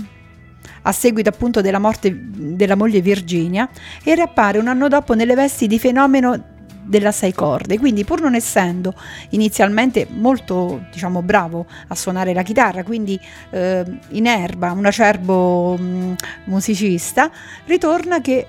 a 0.87 0.91
seguito 0.93 1.29
appunto 1.29 1.61
della 1.61 1.79
morte 1.79 2.15
della 2.17 2.75
moglie 2.75 3.01
Virginia 3.01 3.69
e 4.03 4.15
riappare 4.15 4.57
un 4.57 4.67
anno 4.67 4.87
dopo 4.87 5.13
nelle 5.13 5.35
vesti 5.35 5.67
di 5.67 5.77
fenomeno 5.79 6.55
della 6.81 7.11
sei 7.11 7.33
corde, 7.33 7.77
quindi 7.77 8.05
pur 8.05 8.21
non 8.21 8.33
essendo 8.33 8.93
inizialmente 9.31 10.07
molto 10.09 10.85
diciamo 10.89 11.21
bravo 11.21 11.65
a 11.87 11.95
suonare 11.95 12.33
la 12.33 12.43
chitarra, 12.43 12.83
quindi 12.83 13.19
eh, 13.49 13.83
in 14.11 14.25
erba, 14.25 14.71
un 14.71 14.85
acerbo 14.85 15.77
mm, 15.77 16.13
musicista, 16.45 17.29
ritorna 17.65 18.21
che 18.21 18.47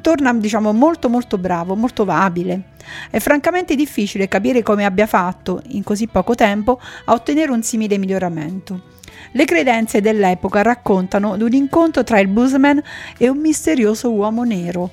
torna 0.00 0.32
diciamo 0.32 0.72
molto 0.72 1.10
molto 1.10 1.36
bravo, 1.36 1.76
molto 1.76 2.04
abile. 2.08 2.74
È 3.10 3.18
francamente 3.18 3.74
difficile 3.74 4.28
capire 4.28 4.62
come 4.62 4.86
abbia 4.86 5.06
fatto 5.06 5.60
in 5.68 5.82
così 5.82 6.06
poco 6.06 6.34
tempo 6.34 6.80
a 7.04 7.12
ottenere 7.12 7.52
un 7.52 7.62
simile 7.62 7.98
miglioramento. 7.98 8.94
Le 9.36 9.44
credenze 9.44 10.00
dell'epoca 10.00 10.62
raccontano 10.62 11.36
di 11.36 11.42
un 11.42 11.52
incontro 11.52 12.02
tra 12.02 12.18
il 12.20 12.26
bluesman 12.26 12.82
e 13.18 13.28
un 13.28 13.36
misterioso 13.36 14.10
uomo 14.10 14.44
nero, 14.44 14.90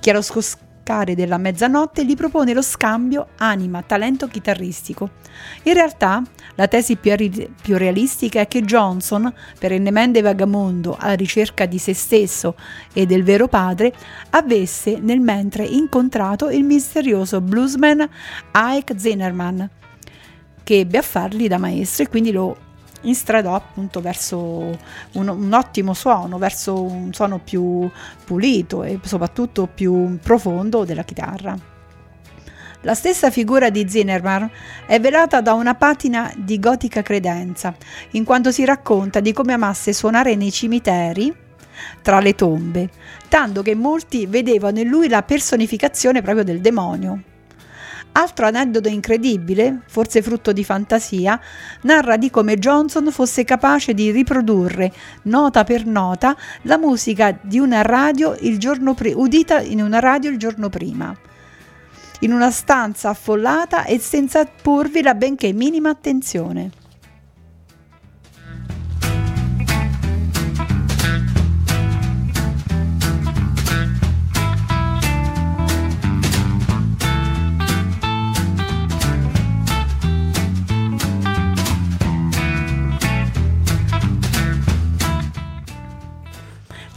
che 0.00 0.10
allo 0.10 0.20
scoscare 0.20 1.14
della 1.14 1.38
mezzanotte 1.38 2.04
gli 2.04 2.16
propone 2.16 2.52
lo 2.54 2.60
scambio 2.60 3.28
anima-talento 3.36 4.26
chitarristico. 4.26 5.10
In 5.62 5.74
realtà, 5.74 6.20
la 6.56 6.66
tesi 6.66 6.96
più, 6.96 7.14
più 7.62 7.76
realistica 7.76 8.40
è 8.40 8.48
che 8.48 8.62
Johnson, 8.62 9.32
perennemente 9.60 10.22
vagamondo 10.22 10.96
alla 10.98 11.14
ricerca 11.14 11.64
di 11.64 11.78
se 11.78 11.94
stesso 11.94 12.56
e 12.92 13.06
del 13.06 13.22
vero 13.22 13.46
padre, 13.46 13.94
avesse 14.30 14.98
nel 15.00 15.20
mentre 15.20 15.64
incontrato 15.64 16.50
il 16.50 16.64
misterioso 16.64 17.40
bluesman 17.40 18.08
Ike 18.54 18.98
Zinnerman, 18.98 19.70
che 20.64 20.80
ebbe 20.80 20.98
a 20.98 21.02
fargli 21.02 21.46
da 21.46 21.58
maestro 21.58 22.02
e 22.02 22.08
quindi 22.08 22.32
lo 22.32 22.66
instradò 23.02 23.54
appunto 23.54 24.00
verso 24.00 24.38
un, 25.12 25.28
un, 25.28 25.52
ottimo 25.52 25.94
suono, 25.94 26.38
verso 26.38 26.82
un 26.82 27.12
suono 27.12 27.38
più 27.38 27.88
pulito 28.24 28.82
e 28.82 28.98
soprattutto 29.02 29.66
più 29.66 30.18
profondo 30.22 30.84
della 30.84 31.04
chitarra. 31.04 31.76
La 32.82 32.94
stessa 32.94 33.30
figura 33.30 33.70
di 33.70 33.88
Zinnerman 33.88 34.48
è 34.86 35.00
velata 35.00 35.40
da 35.40 35.52
una 35.54 35.74
patina 35.74 36.32
di 36.36 36.60
gotica 36.60 37.02
credenza, 37.02 37.74
in 38.12 38.24
quanto 38.24 38.52
si 38.52 38.64
racconta 38.64 39.18
di 39.18 39.32
come 39.32 39.52
amasse 39.52 39.92
suonare 39.92 40.36
nei 40.36 40.52
cimiteri 40.52 41.34
tra 42.02 42.20
le 42.20 42.34
tombe, 42.34 42.88
tanto 43.28 43.62
che 43.62 43.74
molti 43.74 44.26
vedevano 44.26 44.78
in 44.78 44.88
lui 44.88 45.08
la 45.08 45.22
personificazione 45.22 46.22
proprio 46.22 46.44
del 46.44 46.60
demonio. 46.60 47.22
Altro 48.18 48.46
aneddoto 48.46 48.88
incredibile, 48.88 49.82
forse 49.86 50.22
frutto 50.22 50.52
di 50.52 50.64
fantasia, 50.64 51.40
narra 51.82 52.16
di 52.16 52.30
come 52.30 52.56
Johnson 52.56 53.12
fosse 53.12 53.44
capace 53.44 53.94
di 53.94 54.10
riprodurre 54.10 54.92
nota 55.22 55.62
per 55.62 55.86
nota 55.86 56.36
la 56.62 56.78
musica 56.78 57.38
di 57.40 57.60
una 57.60 57.82
radio 57.82 58.36
il 58.40 58.58
giorno 58.58 58.94
pre- 58.94 59.12
udita 59.12 59.60
in 59.60 59.80
una 59.80 60.00
radio 60.00 60.30
il 60.30 60.36
giorno 60.36 60.68
prima. 60.68 61.16
In 62.20 62.32
una 62.32 62.50
stanza 62.50 63.10
affollata 63.10 63.84
e 63.84 64.00
senza 64.00 64.44
porvi 64.44 65.00
la 65.00 65.14
benché 65.14 65.52
minima 65.52 65.90
attenzione. 65.90 66.77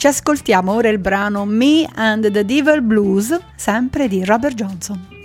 Ci 0.02 0.08
ascoltiamo 0.08 0.74
ora 0.74 0.90
il 0.90 0.98
brano 0.98 1.46
Me 1.46 1.88
and 1.94 2.32
the 2.32 2.44
Devil 2.44 2.82
Blues, 2.82 3.40
sempre 3.56 4.08
di 4.08 4.26
Robert 4.26 4.56
Johnson. 4.56 5.21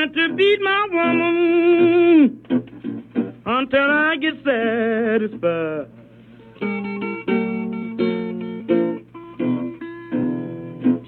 I'm 0.00 0.14
to 0.14 0.34
beat 0.34 0.60
my 0.62 0.86
woman 0.92 2.40
until 3.44 3.90
I 3.90 4.16
get 4.16 4.42
satisfied. 4.42 5.88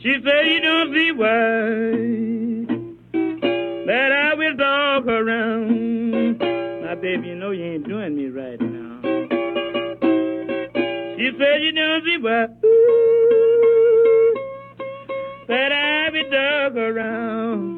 She 0.02 0.12
said 0.22 0.46
you 0.46 0.60
don't 0.60 0.92
see 0.94 1.12
why 1.12 1.40
that 3.86 4.12
I 4.12 4.34
will 4.34 4.56
dog 4.56 5.08
around. 5.08 6.38
Now, 6.38 6.94
baby, 6.96 7.28
you 7.28 7.34
know 7.34 7.52
you 7.52 7.64
ain't 7.64 7.88
doing 7.88 8.14
me 8.14 8.26
right 8.26 8.60
now. 8.60 9.00
She 11.16 11.30
said 11.38 11.62
you 11.62 11.72
don't 11.72 12.04
see 12.04 12.18
why 12.18 12.44
ooh, 12.62 14.34
that 15.48 15.72
I 15.72 16.10
be 16.10 16.24
dug 16.24 16.76
around. 16.76 17.71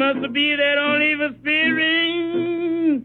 Must 0.00 0.32
be 0.32 0.56
that 0.56 0.78
old 0.78 1.02
evil 1.02 1.28
spirit 1.40 3.02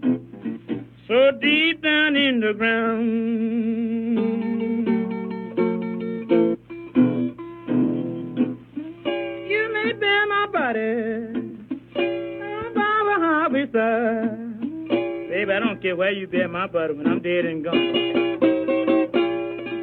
so 1.09 1.31
deep 1.41 1.81
down 1.83 2.15
in 2.15 2.39
the 2.39 2.53
ground. 2.53 3.03
You 9.51 9.73
may 9.73 9.91
bear 9.91 10.25
my 10.27 10.45
body 10.53 11.33
by 12.73 12.97
the 13.09 13.15
highway 13.25 13.65
side. 13.73 14.59
Baby, 15.29 15.51
I 15.51 15.59
don't 15.59 15.81
care 15.81 15.97
where 15.97 16.13
you 16.13 16.27
bear 16.27 16.47
my 16.47 16.67
body 16.67 16.93
when 16.93 17.07
I'm 17.07 17.21
dead 17.21 17.43
and 17.43 17.61
gone. 17.61 17.93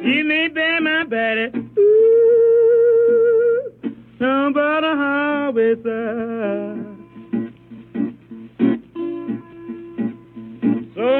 You 0.03 0.23
may 0.25 0.47
bear 0.47 0.81
my 0.81 1.03
body 1.03 1.51
ooh, 1.77 3.71
the 4.17 4.95
highway 4.97 5.75
side. 5.83 6.72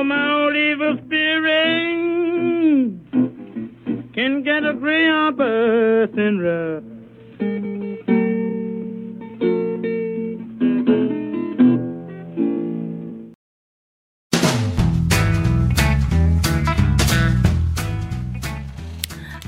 My 0.04 0.34
old 0.34 0.56
evil 0.56 0.98
spirit 1.06 1.94
can 4.14 4.44
get 4.44 4.64
a 4.66 4.74
greyhound 4.74 5.38
bus 5.38 6.10
and 6.18 6.42
ride. 6.42 6.92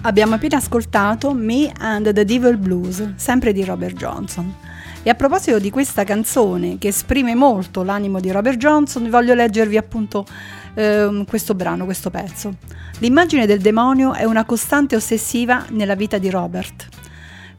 Abbiamo 0.01 0.35
appena 0.35 0.57
ascoltato 0.57 1.33
Me 1.33 1.71
and 1.79 2.11
the 2.11 2.23
Devil 2.23 2.57
Blues, 2.57 3.15
sempre 3.15 3.51
di 3.51 3.63
Robert 3.63 3.95
Johnson. 3.95 4.64
E 5.07 5.11
a 5.11 5.13
proposito 5.13 5.59
di 5.59 5.69
questa 5.69 6.03
canzone 6.03 6.79
che 6.79 6.87
esprime 6.87 7.35
molto 7.35 7.83
l'animo 7.83 8.19
di 8.19 8.31
Robert 8.31 8.57
Johnson, 8.57 9.07
voglio 9.07 9.35
leggervi 9.35 9.77
appunto 9.77 10.25
eh, 10.73 11.23
questo 11.27 11.53
brano, 11.53 11.85
questo 11.85 12.09
pezzo. 12.09 12.55
L'immagine 12.97 13.45
del 13.45 13.59
demonio 13.59 14.15
è 14.15 14.23
una 14.23 14.45
costante 14.45 14.95
ossessiva 14.95 15.63
nella 15.69 15.93
vita 15.93 16.17
di 16.17 16.31
Robert, 16.31 16.87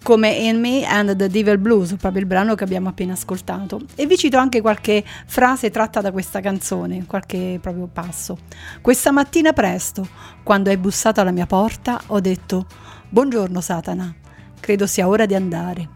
come 0.02 0.30
In 0.30 0.58
Me 0.58 0.84
and 0.86 1.14
the 1.14 1.28
Devil 1.28 1.58
Blues, 1.58 1.94
proprio 1.94 2.20
il 2.20 2.26
brano 2.26 2.56
che 2.56 2.64
abbiamo 2.64 2.88
appena 2.88 3.12
ascoltato. 3.12 3.80
E 3.94 4.06
vi 4.06 4.16
cito 4.16 4.38
anche 4.38 4.60
qualche 4.60 5.04
frase 5.26 5.70
tratta 5.70 6.00
da 6.00 6.10
questa 6.10 6.40
canzone, 6.40 7.06
qualche 7.06 7.60
proprio 7.62 7.86
passo. 7.86 8.38
Questa 8.80 9.12
mattina 9.12 9.52
presto, 9.52 10.04
quando 10.42 10.70
hai 10.70 10.78
bussato 10.78 11.20
alla 11.20 11.30
mia 11.30 11.46
porta, 11.46 12.00
ho 12.06 12.18
detto 12.18 12.66
Buongiorno 13.08 13.60
Satana, 13.60 14.12
credo 14.58 14.88
sia 14.88 15.06
ora 15.06 15.26
di 15.26 15.36
andare. 15.36 15.95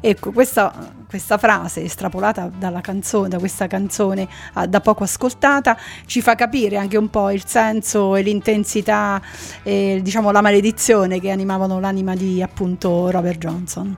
Ecco, 0.00 0.32
questa, 0.32 0.92
questa 1.08 1.38
frase 1.38 1.82
estrapolata 1.82 2.50
dalla 2.56 2.80
canzone, 2.80 3.28
da 3.28 3.38
questa 3.38 3.66
canzone 3.66 4.28
ah, 4.54 4.66
da 4.66 4.80
poco 4.80 5.04
ascoltata, 5.04 5.76
ci 6.06 6.20
fa 6.20 6.34
capire 6.34 6.76
anche 6.76 6.96
un 6.96 7.08
po' 7.08 7.30
il 7.30 7.44
senso 7.46 8.16
e 8.16 8.22
l'intensità 8.22 9.20
e 9.62 10.00
diciamo 10.02 10.30
la 10.30 10.40
maledizione 10.40 11.20
che 11.20 11.30
animavano 11.30 11.80
l'anima 11.80 12.14
di 12.14 12.42
appunto 12.42 13.10
Robert 13.10 13.38
Johnson. 13.38 13.96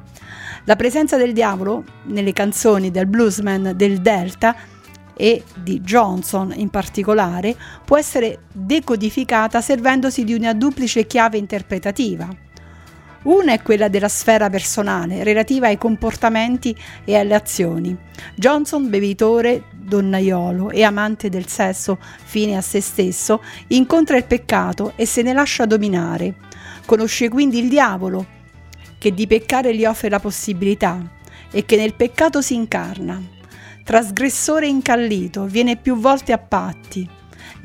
La 0.65 0.77
presenza 0.77 1.17
del 1.17 1.33
diavolo 1.33 1.85
nelle 2.07 2.33
canzoni 2.33 2.91
del 2.91 3.07
bluesman 3.07 3.73
del 3.77 4.01
Delta 4.01 4.55
e 5.17 5.45
di 5.55 5.81
Johnson 5.81 6.53
in 6.55 6.69
particolare 6.69 7.57
può 7.85 7.97
essere 7.97 8.41
decodificata 8.53 9.61
servendosi 9.61 10.25
di 10.25 10.35
una 10.35 10.53
duplice 10.53 11.07
chiave 11.07 11.39
interpretativa. 11.39 12.29
Una 13.27 13.55
è 13.55 13.61
quella 13.61 13.89
della 13.89 14.09
sfera 14.09 14.49
personale, 14.49 15.25
relativa 15.25 15.67
ai 15.67 15.79
comportamenti 15.79 16.77
e 17.05 17.17
alle 17.17 17.35
azioni. 17.35 17.97
Johnson, 18.37 18.89
bevitore, 18.89 19.65
donnaiolo 19.73 20.71
e 20.71 20.85
amante 20.85 21.29
del 21.29 21.49
sesso 21.49 21.99
fine 22.01 22.57
a 22.57 22.61
se 22.61 22.81
stesso, 22.81 23.43
incontra 23.69 24.17
il 24.17 24.27
peccato 24.27 24.93
e 24.95 25.07
se 25.07 25.23
ne 25.23 25.33
lascia 25.33 25.67
dominare. 25.67 26.35
Conosce 26.87 27.29
quindi 27.29 27.59
il 27.59 27.69
diavolo, 27.69 28.27
che 28.97 29.13
di 29.13 29.27
peccare 29.27 29.75
gli 29.75 29.85
offre 29.85 30.09
la 30.09 30.21
possibilità 30.21 30.97
e 31.51 31.67
che 31.67 31.75
nel 31.75 31.95
peccato 31.95 32.41
si 32.41 32.55
incarna. 32.55 33.21
Trasgressore 33.83 34.69
incallito, 34.69 35.47
viene 35.47 35.77
più 35.77 35.97
volte 35.97 36.33
a 36.33 36.39
patti, 36.39 37.09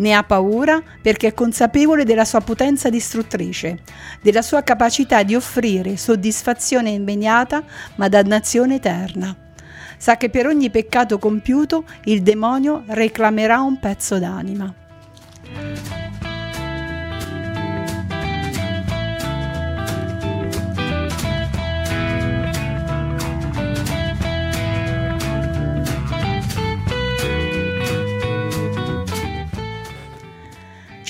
ne 0.01 0.13
ha 0.13 0.23
paura 0.23 0.81
perché 1.01 1.27
è 1.27 1.33
consapevole 1.33 2.03
della 2.03 2.25
sua 2.25 2.41
potenza 2.41 2.89
distruttrice, 2.89 3.79
della 4.21 4.41
sua 4.41 4.63
capacità 4.63 5.23
di 5.23 5.35
offrire 5.35 5.95
soddisfazione 5.95 6.89
immediata 6.89 7.63
ma 7.95 8.09
dannazione 8.09 8.75
eterna. 8.75 9.35
Sa 9.97 10.17
che 10.17 10.29
per 10.29 10.47
ogni 10.47 10.71
peccato 10.71 11.19
compiuto 11.19 11.85
il 12.05 12.23
demonio 12.23 12.83
reclamerà 12.87 13.61
un 13.61 13.79
pezzo 13.79 14.17
d'anima. 14.17 14.73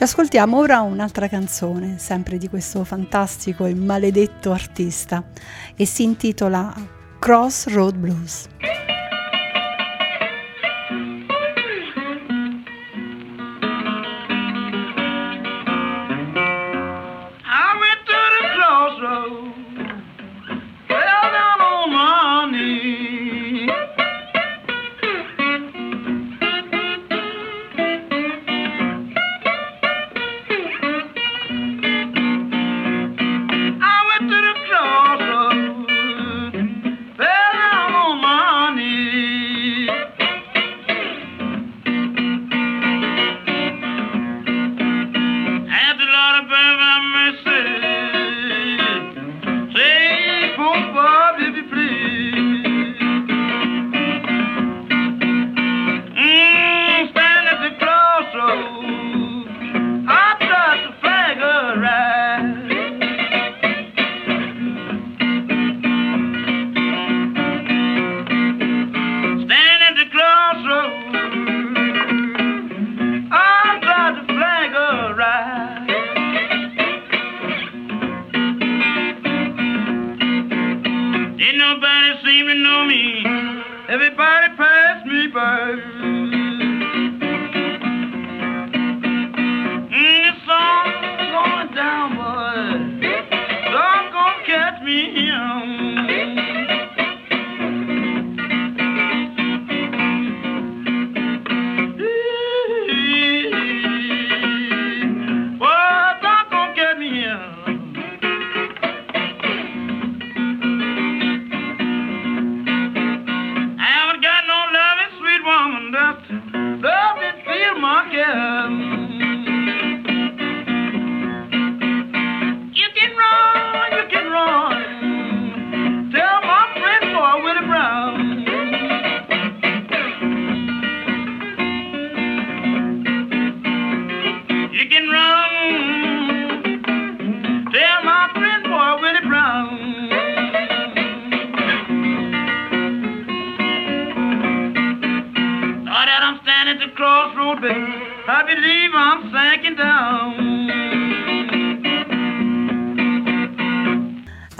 Ci 0.01 0.07
ascoltiamo 0.07 0.57
ora 0.57 0.81
un'altra 0.81 1.27
canzone, 1.27 1.99
sempre 1.99 2.39
di 2.39 2.49
questo 2.49 2.83
fantastico 2.83 3.67
e 3.67 3.75
maledetto 3.75 4.51
artista, 4.51 5.23
e 5.75 5.85
si 5.85 6.01
intitola 6.01 6.73
Crossroad 7.19 7.97
Blues. 7.97 8.47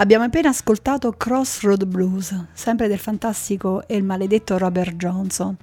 Abbiamo 0.02 0.24
appena 0.24 0.50
ascoltato 0.50 1.12
Crossroad 1.12 1.86
Blues, 1.86 2.36
sempre 2.54 2.88
del 2.88 2.98
fantastico 2.98 3.88
e 3.88 3.96
il 3.96 4.04
maledetto 4.04 4.58
Robert 4.58 4.96
Johnson. 4.96 5.56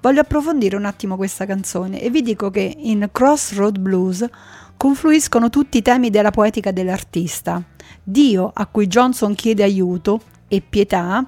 Voglio 0.00 0.22
approfondire 0.22 0.74
un 0.74 0.86
attimo 0.86 1.16
questa 1.16 1.44
canzone 1.44 2.00
e 2.00 2.08
vi 2.08 2.22
dico 2.22 2.48
che 2.48 2.74
in 2.78 3.10
Crossroad 3.12 3.78
Blues 3.78 4.26
confluiscono 4.74 5.50
tutti 5.50 5.76
i 5.76 5.82
temi 5.82 6.08
della 6.08 6.30
poetica 6.30 6.72
dell'artista. 6.72 7.62
Dio 8.02 8.50
a 8.54 8.64
cui 8.64 8.86
Johnson 8.86 9.34
chiede 9.34 9.64
aiuto 9.64 10.22
e 10.48 10.62
pietà 10.66 11.22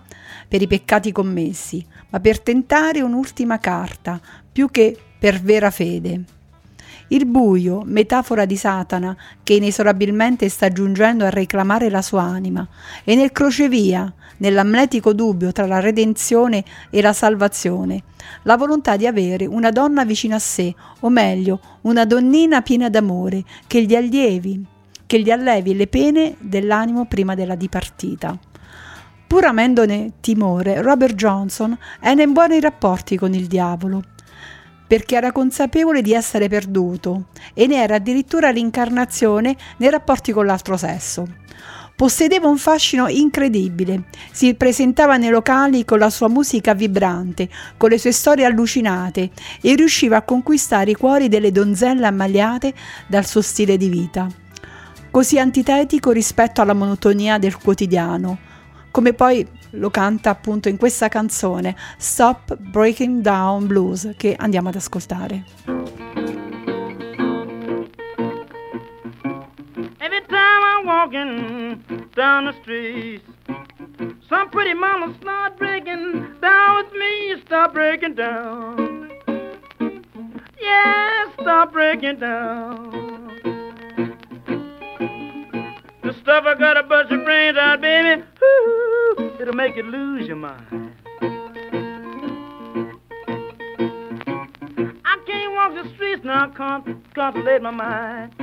per 0.48 0.62
i 0.62 0.66
peccati 0.66 1.12
commessi, 1.12 1.84
ma 2.08 2.20
per 2.20 2.40
tentare 2.40 3.02
un'ultima 3.02 3.58
carta, 3.58 4.18
più 4.50 4.70
che 4.70 4.96
per 5.18 5.42
vera 5.42 5.70
fede. 5.70 6.39
Il 7.12 7.26
buio, 7.26 7.82
metafora 7.84 8.44
di 8.44 8.54
Satana, 8.54 9.16
che 9.42 9.54
inesorabilmente 9.54 10.48
sta 10.48 10.68
giungendo 10.68 11.24
a 11.24 11.30
reclamare 11.30 11.90
la 11.90 12.02
sua 12.02 12.22
anima, 12.22 12.64
e 13.02 13.16
nel 13.16 13.32
crocevia, 13.32 14.12
nell'amletico 14.36 15.12
dubbio 15.12 15.50
tra 15.50 15.66
la 15.66 15.80
redenzione 15.80 16.62
e 16.88 17.02
la 17.02 17.12
salvazione, 17.12 18.04
la 18.44 18.56
volontà 18.56 18.96
di 18.96 19.08
avere 19.08 19.44
una 19.44 19.70
donna 19.70 20.04
vicino 20.04 20.36
a 20.36 20.38
sé, 20.38 20.72
o 21.00 21.08
meglio, 21.08 21.60
una 21.80 22.04
donnina 22.04 22.62
piena 22.62 22.88
d'amore, 22.88 23.42
che 23.66 23.82
gli 23.82 23.96
allievi, 23.96 24.64
che 25.04 25.20
gli 25.20 25.32
allevi 25.32 25.74
le 25.74 25.88
pene 25.88 26.36
dell'animo 26.38 27.06
prima 27.06 27.34
della 27.34 27.56
dipartita. 27.56 28.38
Pur 29.26 29.44
amendone 29.46 30.12
timore, 30.20 30.80
Robert 30.80 31.16
Johnson 31.16 31.76
era 31.98 32.22
in 32.22 32.32
buoni 32.32 32.60
rapporti 32.60 33.16
con 33.16 33.34
il 33.34 33.48
diavolo, 33.48 34.04
perché 34.90 35.14
era 35.14 35.30
consapevole 35.30 36.02
di 36.02 36.14
essere 36.14 36.48
perduto 36.48 37.26
e 37.54 37.68
ne 37.68 37.80
era 37.80 37.94
addirittura 37.94 38.50
l'incarnazione 38.50 39.54
nei 39.76 39.88
rapporti 39.88 40.32
con 40.32 40.46
l'altro 40.46 40.76
sesso. 40.76 41.28
Possedeva 41.94 42.48
un 42.48 42.58
fascino 42.58 43.06
incredibile, 43.06 44.06
si 44.32 44.52
presentava 44.54 45.16
nei 45.16 45.30
locali 45.30 45.84
con 45.84 46.00
la 46.00 46.10
sua 46.10 46.26
musica 46.26 46.74
vibrante, 46.74 47.48
con 47.76 47.90
le 47.90 47.98
sue 47.98 48.10
storie 48.10 48.44
allucinate 48.44 49.30
e 49.60 49.74
riusciva 49.76 50.16
a 50.16 50.22
conquistare 50.22 50.90
i 50.90 50.96
cuori 50.96 51.28
delle 51.28 51.52
donzelle 51.52 52.06
ammaliate 52.06 52.74
dal 53.06 53.24
suo 53.24 53.42
stile 53.42 53.76
di 53.76 53.88
vita. 53.88 54.26
Così 55.08 55.38
antitetico 55.38 56.10
rispetto 56.10 56.62
alla 56.62 56.74
monotonia 56.74 57.38
del 57.38 57.56
quotidiano, 57.56 58.38
come 58.90 59.12
poi 59.12 59.46
lo 59.72 59.90
canta 59.90 60.30
appunto 60.30 60.68
in 60.68 60.76
questa 60.76 61.08
canzone 61.08 61.76
Stop 61.96 62.56
Breaking 62.56 63.20
Down 63.22 63.66
Blues 63.66 64.14
che 64.16 64.34
andiamo 64.36 64.68
ad 64.68 64.76
ascoltare. 64.76 65.44
Every 69.98 70.22
time 70.26 70.62
I'm 70.64 70.86
walking 70.86 72.06
down 72.14 72.46
the 72.46 72.54
street, 72.62 73.22
some 74.28 74.48
pretty 74.50 74.74
mama 74.74 75.14
start 75.20 75.56
breaking 75.56 76.38
down 76.40 76.76
with 76.76 76.92
me, 76.92 77.40
stop 77.44 77.72
breaking 77.72 78.14
down. 78.14 79.08
Yeah, 80.58 81.30
stop 81.38 81.72
breaking 81.72 82.18
down. 82.18 83.09
The 86.10 86.18
stuff 86.22 86.44
I 86.44 86.54
gotta 86.56 86.82
bust 86.82 87.08
your 87.08 87.22
brains 87.22 87.56
out, 87.56 87.80
baby. 87.80 88.24
Ooh, 88.42 89.32
it'll 89.38 89.54
make 89.54 89.76
you 89.76 89.84
lose 89.84 90.26
your 90.26 90.34
mind. 90.34 90.92
I 95.04 95.18
can't 95.24 95.52
walk 95.52 95.72
the 95.80 95.88
streets 95.94 96.24
now, 96.24 96.46
I 96.46 96.48
can't 96.56 97.14
contemplate 97.14 97.62
my 97.62 97.70
mind. 97.70 98.34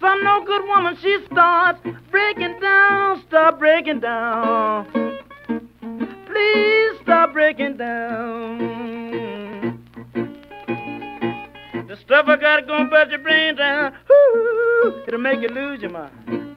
Some 0.00 0.24
no 0.24 0.42
good 0.46 0.66
woman, 0.66 0.96
she 1.02 1.18
starts 1.30 1.78
breaking 2.10 2.58
down, 2.58 3.22
stop 3.28 3.58
breaking 3.58 4.00
down. 4.00 4.86
Please 6.24 6.98
stop 7.02 7.34
breaking 7.34 7.76
down. 7.76 8.58
The 11.86 11.96
stuff 12.02 12.28
I 12.28 12.36
gotta 12.36 12.62
go 12.62 12.78
and 12.78 12.88
bust 12.88 13.10
your 13.10 13.18
brains 13.18 13.58
down. 13.58 13.92
Ooh, 14.10 15.02
it'll 15.06 15.20
make 15.20 15.42
you 15.42 15.48
lose 15.48 15.82
your 15.82 15.90
mind. 15.90 16.47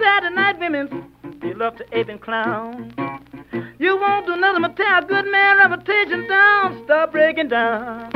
Saturday 0.00 0.34
night 0.34 0.58
women, 0.58 1.12
you 1.42 1.54
love 1.54 1.76
to 1.76 1.84
ape 1.98 2.08
and 2.08 2.20
clown. 2.20 2.94
You 3.78 3.98
won't 3.98 4.26
do 4.26 4.36
nothing 4.36 4.62
but 4.62 4.76
tear 4.76 4.98
a 4.98 5.04
good 5.04 5.26
man 5.30 5.58
reputation 5.58 6.26
down. 6.26 6.82
Stop 6.84 7.12
breaking 7.12 7.48
down. 7.48 8.10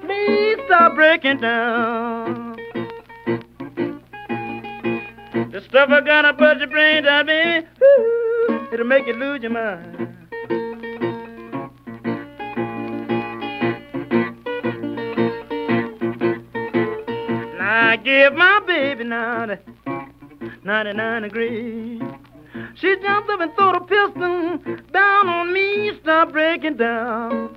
Please 0.00 0.58
stop 0.66 0.94
breaking 0.94 1.40
down. 1.40 2.56
The 5.52 5.62
stuff 5.68 5.90
I 5.90 6.00
gotta 6.00 6.34
put 6.34 6.58
your 6.58 6.68
brain 6.68 7.04
down, 7.04 7.26
baby. 7.26 7.66
Ooh, 7.82 8.68
it'll 8.72 8.86
make 8.86 9.06
you 9.06 9.12
lose 9.12 9.42
your 9.42 9.52
mind. 9.52 10.08
I 17.60 17.96
give 18.02 18.32
my 18.32 18.60
baby 18.66 19.04
now 19.04 19.46
99 20.64 21.22
degrees. 21.22 22.02
She 22.76 22.96
jumped 23.02 23.30
up 23.30 23.40
and 23.40 23.52
threw 23.54 23.72
the 23.72 23.80
pistol 23.80 24.58
down 24.92 25.28
on 25.28 25.52
me. 25.52 25.92
Stop 26.02 26.32
breaking 26.32 26.76
down. 26.76 27.56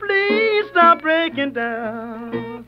Please 0.00 0.64
stop 0.70 1.02
breaking 1.02 1.52
down. 1.52 2.64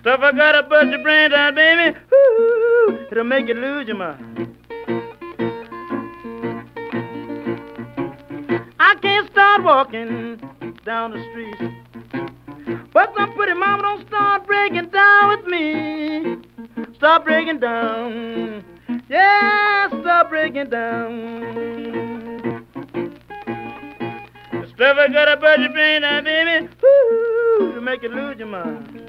Stuff 0.00 0.20
I 0.20 0.32
gotta 0.32 0.62
bust 0.62 0.88
your 0.88 1.02
brain 1.02 1.32
out, 1.32 1.54
baby. 1.54 1.98
Ooh, 2.14 2.98
it'll 3.10 3.24
make 3.24 3.48
you 3.48 3.54
lose 3.54 3.86
your 3.88 3.96
mind. 3.96 4.56
I 8.78 8.94
can't 9.02 9.30
start 9.30 9.62
walking 9.62 10.40
down 10.84 11.10
the 11.10 11.22
street. 11.30 11.75
But 12.96 13.12
some 13.14 13.34
pretty 13.34 13.52
mama 13.52 13.82
don't 13.82 14.06
start 14.08 14.46
breaking 14.46 14.88
down 14.88 15.28
with 15.28 15.46
me. 15.46 16.38
Stop 16.94 17.26
breaking 17.26 17.60
down. 17.60 18.64
Yeah, 19.10 19.88
stop 20.00 20.30
breaking 20.30 20.70
down. 20.70 22.64
Stuff 24.74 24.96
I 24.96 25.08
got 25.12 25.30
about 25.30 25.58
brain 25.74 26.00
now, 26.00 26.22
baby, 26.22 26.70
woo, 26.82 27.74
to 27.74 27.80
make 27.82 28.02
you 28.02 28.08
lose 28.08 28.38
your 28.38 28.48
mind. 28.48 29.05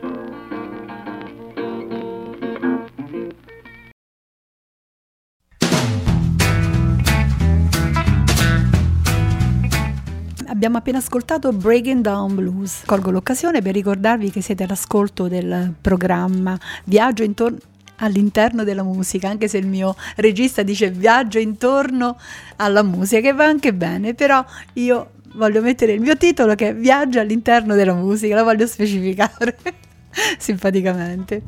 Abbiamo 10.58 10.78
appena 10.78 10.98
ascoltato 10.98 11.54
Breaking 11.54 12.02
Down 12.02 12.34
Blues. 12.34 12.82
Colgo 12.84 13.12
l'occasione 13.12 13.62
per 13.62 13.76
ricordarvi 13.76 14.32
che 14.32 14.42
siete 14.42 14.64
all'ascolto 14.64 15.28
del 15.28 15.72
programma 15.80 16.58
Viaggio 16.86 17.22
intorno 17.22 17.60
all'interno 17.98 18.64
della 18.64 18.82
musica, 18.82 19.30
anche 19.30 19.48
se 19.48 19.60
il 19.60 19.68
mio 19.68 19.96
regista 20.16 20.64
dice 20.64 20.90
viaggio 20.90 21.38
intorno 21.38 22.18
alla 22.56 22.82
musica, 22.82 23.22
che 23.22 23.34
va 23.34 23.46
anche 23.46 23.72
bene, 23.72 24.16
però 24.16 24.44
io 24.74 25.12
voglio 25.36 25.62
mettere 25.62 25.92
il 25.92 26.02
mio 26.02 26.18
titolo 26.18 26.56
che 26.56 26.70
è 26.70 26.76
Viaggio 26.76 27.20
all'interno 27.20 27.76
della 27.76 27.94
musica, 27.94 28.36
lo 28.36 28.44
voglio 28.44 28.66
specificare 28.66 29.60
simpaticamente. 30.40 31.44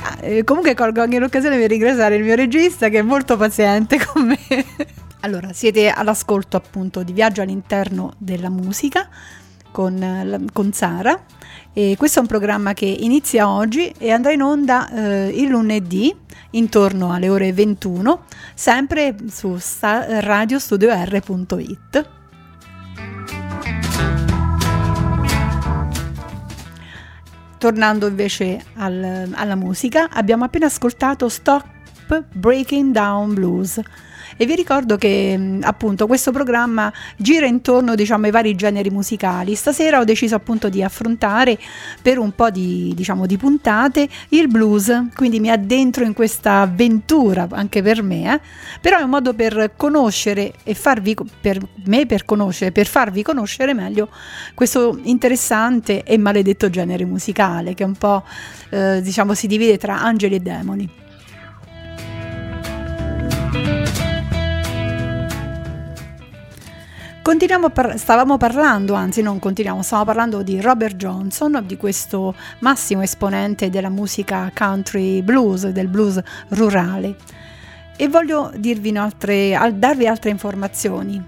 Ah, 0.00 0.16
eh, 0.22 0.44
comunque 0.44 0.72
colgo 0.72 1.02
anche 1.02 1.18
l'occasione 1.18 1.58
per 1.58 1.68
ringraziare 1.68 2.16
il 2.16 2.24
mio 2.24 2.36
regista 2.36 2.88
che 2.88 3.00
è 3.00 3.02
molto 3.02 3.36
paziente 3.36 4.02
con 4.02 4.28
me. 4.28 5.02
Allora, 5.24 5.52
siete 5.54 5.88
all'ascolto 5.88 6.58
appunto 6.58 7.02
di 7.02 7.14
Viaggio 7.14 7.40
all'interno 7.40 8.12
della 8.18 8.50
musica 8.50 9.08
con, 9.70 10.46
con 10.52 10.70
Sara. 10.74 11.18
E 11.72 11.94
questo 11.96 12.18
è 12.18 12.20
un 12.20 12.28
programma 12.28 12.74
che 12.74 12.84
inizia 12.84 13.48
oggi 13.48 13.88
e 13.96 14.10
andrà 14.10 14.32
in 14.32 14.42
onda 14.42 14.90
eh, 14.90 15.28
il 15.28 15.48
lunedì 15.48 16.14
intorno 16.50 17.14
alle 17.14 17.30
ore 17.30 17.54
21, 17.54 18.24
sempre 18.52 19.16
su 19.30 19.58
radiostudior.it. 19.80 22.08
Tornando 27.56 28.08
invece 28.08 28.62
al, 28.74 29.30
alla 29.32 29.54
musica, 29.54 30.10
abbiamo 30.10 30.44
appena 30.44 30.66
ascoltato 30.66 31.30
Stop 31.30 31.64
Breaking 32.34 32.92
Down 32.92 33.32
Blues 33.32 33.80
e 34.36 34.46
vi 34.46 34.54
ricordo 34.54 34.96
che 34.96 35.34
mm, 35.36 35.62
appunto 35.62 36.06
questo 36.06 36.32
programma 36.32 36.92
gira 37.16 37.46
intorno 37.46 37.94
diciamo 37.94 38.26
ai 38.26 38.30
vari 38.30 38.54
generi 38.54 38.90
musicali. 38.90 39.54
Stasera 39.54 39.98
ho 39.98 40.04
deciso 40.04 40.34
appunto 40.34 40.68
di 40.68 40.82
affrontare 40.82 41.58
per 42.02 42.18
un 42.18 42.32
po' 42.32 42.50
di 42.50 42.92
diciamo 42.94 43.26
di 43.26 43.36
puntate 43.36 44.08
il 44.30 44.48
blues, 44.48 45.08
quindi 45.14 45.40
mi 45.40 45.50
addentro 45.50 46.04
in 46.04 46.12
questa 46.12 46.60
avventura 46.60 47.46
anche 47.50 47.82
per 47.82 48.02
me, 48.02 48.34
eh? 48.34 48.40
però 48.80 48.98
è 48.98 49.02
un 49.02 49.10
modo 49.10 49.34
per 49.34 49.72
conoscere 49.76 50.52
e 50.62 50.74
farvi 50.74 51.14
per 51.40 51.60
me 51.84 52.06
per 52.06 52.24
conoscere, 52.24 52.72
per 52.72 52.86
farvi 52.86 53.22
conoscere 53.22 53.74
meglio 53.74 54.08
questo 54.54 54.98
interessante 55.02 56.02
e 56.02 56.18
maledetto 56.18 56.70
genere 56.70 57.04
musicale 57.04 57.74
che 57.74 57.84
un 57.84 57.94
po' 57.94 58.24
eh, 58.70 59.00
diciamo 59.02 59.34
si 59.34 59.46
divide 59.46 59.78
tra 59.78 60.00
angeli 60.00 60.36
e 60.36 60.40
demoni. 60.40 61.02
Par- 67.24 67.98
stavamo 67.98 68.36
parlando, 68.36 68.92
anzi 68.92 69.22
non 69.22 69.38
continuiamo, 69.38 69.82
stavamo 69.82 70.06
parlando 70.06 70.42
di 70.42 70.60
Robert 70.60 70.94
Johnson, 70.96 71.64
di 71.64 71.78
questo 71.78 72.34
massimo 72.58 73.00
esponente 73.00 73.70
della 73.70 73.88
musica 73.88 74.52
country 74.54 75.22
blues, 75.22 75.66
del 75.68 75.88
blues 75.88 76.20
rurale. 76.48 77.16
E 77.96 78.08
voglio 78.08 78.52
altre, 78.96 79.58
darvi 79.74 80.06
altre 80.06 80.28
informazioni. 80.28 81.24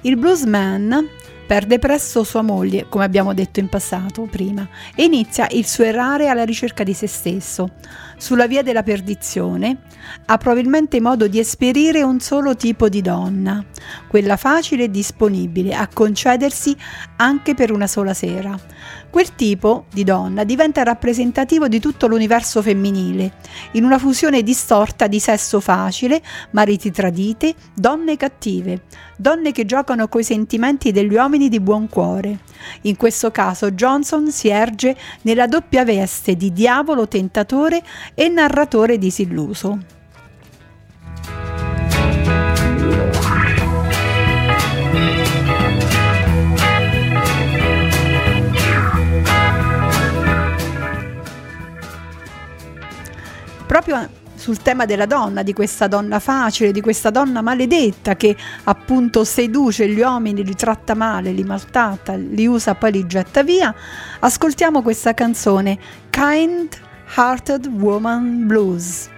Il 0.00 0.16
bluesman 0.16 1.06
perde 1.46 1.78
presto 1.78 2.24
sua 2.24 2.40
moglie, 2.40 2.86
come 2.88 3.04
abbiamo 3.04 3.34
detto 3.34 3.60
in 3.60 3.68
passato 3.68 4.22
prima, 4.22 4.66
e 4.94 5.04
inizia 5.04 5.48
il 5.50 5.66
suo 5.66 5.84
errare 5.84 6.28
alla 6.28 6.44
ricerca 6.44 6.82
di 6.82 6.94
se 6.94 7.06
stesso 7.06 7.72
sulla 8.20 8.46
via 8.46 8.62
della 8.62 8.82
perdizione, 8.82 9.78
ha 10.26 10.36
probabilmente 10.36 11.00
modo 11.00 11.26
di 11.26 11.38
esperire 11.38 12.02
un 12.02 12.20
solo 12.20 12.54
tipo 12.54 12.90
di 12.90 13.00
donna, 13.00 13.64
quella 14.08 14.36
facile 14.36 14.84
e 14.84 14.90
disponibile 14.90 15.74
a 15.74 15.88
concedersi 15.88 16.76
anche 17.16 17.54
per 17.54 17.72
una 17.72 17.86
sola 17.86 18.12
sera. 18.12 18.58
Quel 19.08 19.34
tipo 19.34 19.86
di 19.90 20.04
donna 20.04 20.44
diventa 20.44 20.82
rappresentativo 20.82 21.66
di 21.66 21.80
tutto 21.80 22.06
l'universo 22.06 22.60
femminile, 22.60 23.32
in 23.72 23.84
una 23.84 23.98
fusione 23.98 24.42
distorta 24.42 25.06
di 25.06 25.18
sesso 25.18 25.58
facile, 25.60 26.20
mariti 26.50 26.90
tradite, 26.90 27.54
donne 27.74 28.16
cattive, 28.18 28.82
donne 29.16 29.50
che 29.52 29.64
giocano 29.64 30.08
coi 30.08 30.24
sentimenti 30.24 30.92
degli 30.92 31.14
uomini 31.14 31.48
di 31.48 31.58
buon 31.58 31.88
cuore. 31.88 32.38
In 32.82 32.96
questo 32.96 33.30
caso 33.30 33.70
Johnson 33.70 34.30
si 34.30 34.48
erge 34.48 34.96
nella 35.22 35.46
doppia 35.46 35.84
veste 35.84 36.36
di 36.36 36.52
diavolo 36.52 37.08
tentatore 37.08 37.82
e 38.14 38.28
narratore 38.28 38.98
disilluso. 38.98 39.98
Proprio 53.66 54.19
sul 54.40 54.62
tema 54.62 54.86
della 54.86 55.04
donna, 55.04 55.42
di 55.42 55.52
questa 55.52 55.86
donna 55.86 56.18
facile, 56.18 56.72
di 56.72 56.80
questa 56.80 57.10
donna 57.10 57.42
maledetta 57.42 58.16
che 58.16 58.34
appunto 58.64 59.22
seduce 59.22 59.86
gli 59.86 60.00
uomini, 60.00 60.42
li 60.42 60.54
tratta 60.54 60.94
male, 60.94 61.30
li 61.30 61.44
maltratta, 61.44 62.14
li 62.14 62.46
usa, 62.46 62.74
poi 62.74 62.92
li 62.92 63.06
getta 63.06 63.42
via, 63.42 63.74
ascoltiamo 64.18 64.80
questa 64.80 65.12
canzone 65.12 65.78
Kind 66.08 66.74
Hearted 67.14 67.66
Woman 67.66 68.46
Blues. 68.46 69.10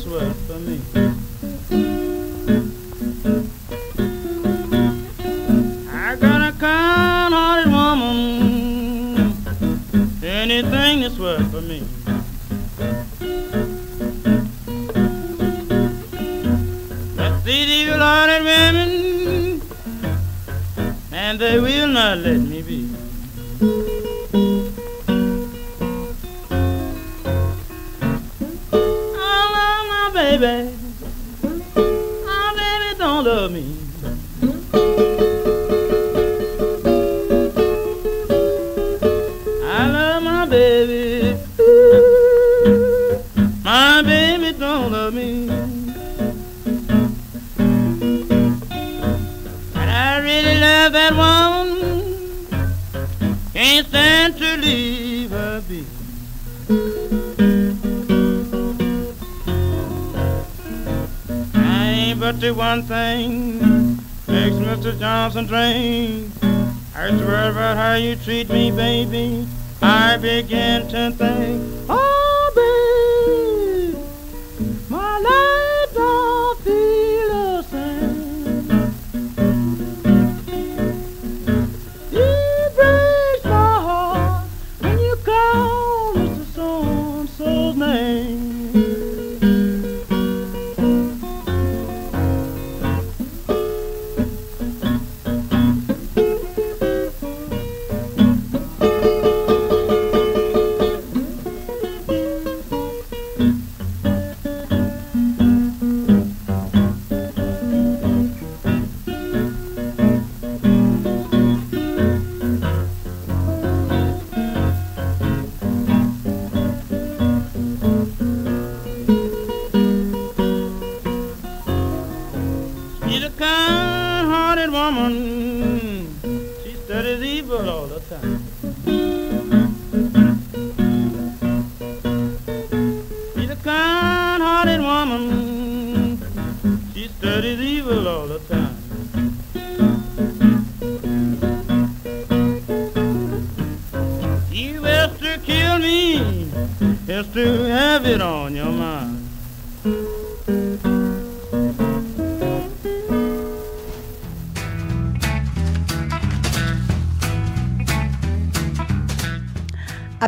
this 0.00 0.12
way 0.12 0.32
for 0.46 0.58
me. 0.60 0.80
I 5.90 6.16
got 6.16 6.40
a 6.48 6.58
kind 6.58 7.34
hearted 7.34 7.70
woman. 7.70 9.34
Anything 10.22 11.00
this 11.00 11.18
way 11.18 11.38
for 11.50 11.60
me. 11.60 11.82
Let's 17.16 17.44
see 17.44 17.64
the 17.66 17.84
good 17.90 18.00
hearted 18.00 18.42
women, 18.44 19.60
and 21.12 21.38
they 21.38 21.60
will 21.60 21.88
not 21.88 22.18
let 22.18 22.40
me. 22.40 22.59
Can't 53.60 53.86
stand 53.88 54.38
to 54.38 54.56
leave 54.56 55.30
her 55.32 55.60
be. 55.60 55.84
I 61.54 61.88
ain't 61.90 62.20
but 62.20 62.40
the 62.40 62.54
one 62.54 62.84
thing 62.84 63.58
makes 64.26 64.56
Mr. 64.56 64.98
Johnson 64.98 65.46
drink. 65.46 66.32
I 66.94 67.10
worry 67.10 67.50
about 67.50 67.76
how 67.76 67.96
you 67.96 68.16
treat 68.16 68.48
me, 68.48 68.70
baby. 68.70 69.46
I 69.82 70.16
begin 70.16 70.88
to 70.88 71.10
think, 71.10 71.62
oh, 71.90 72.19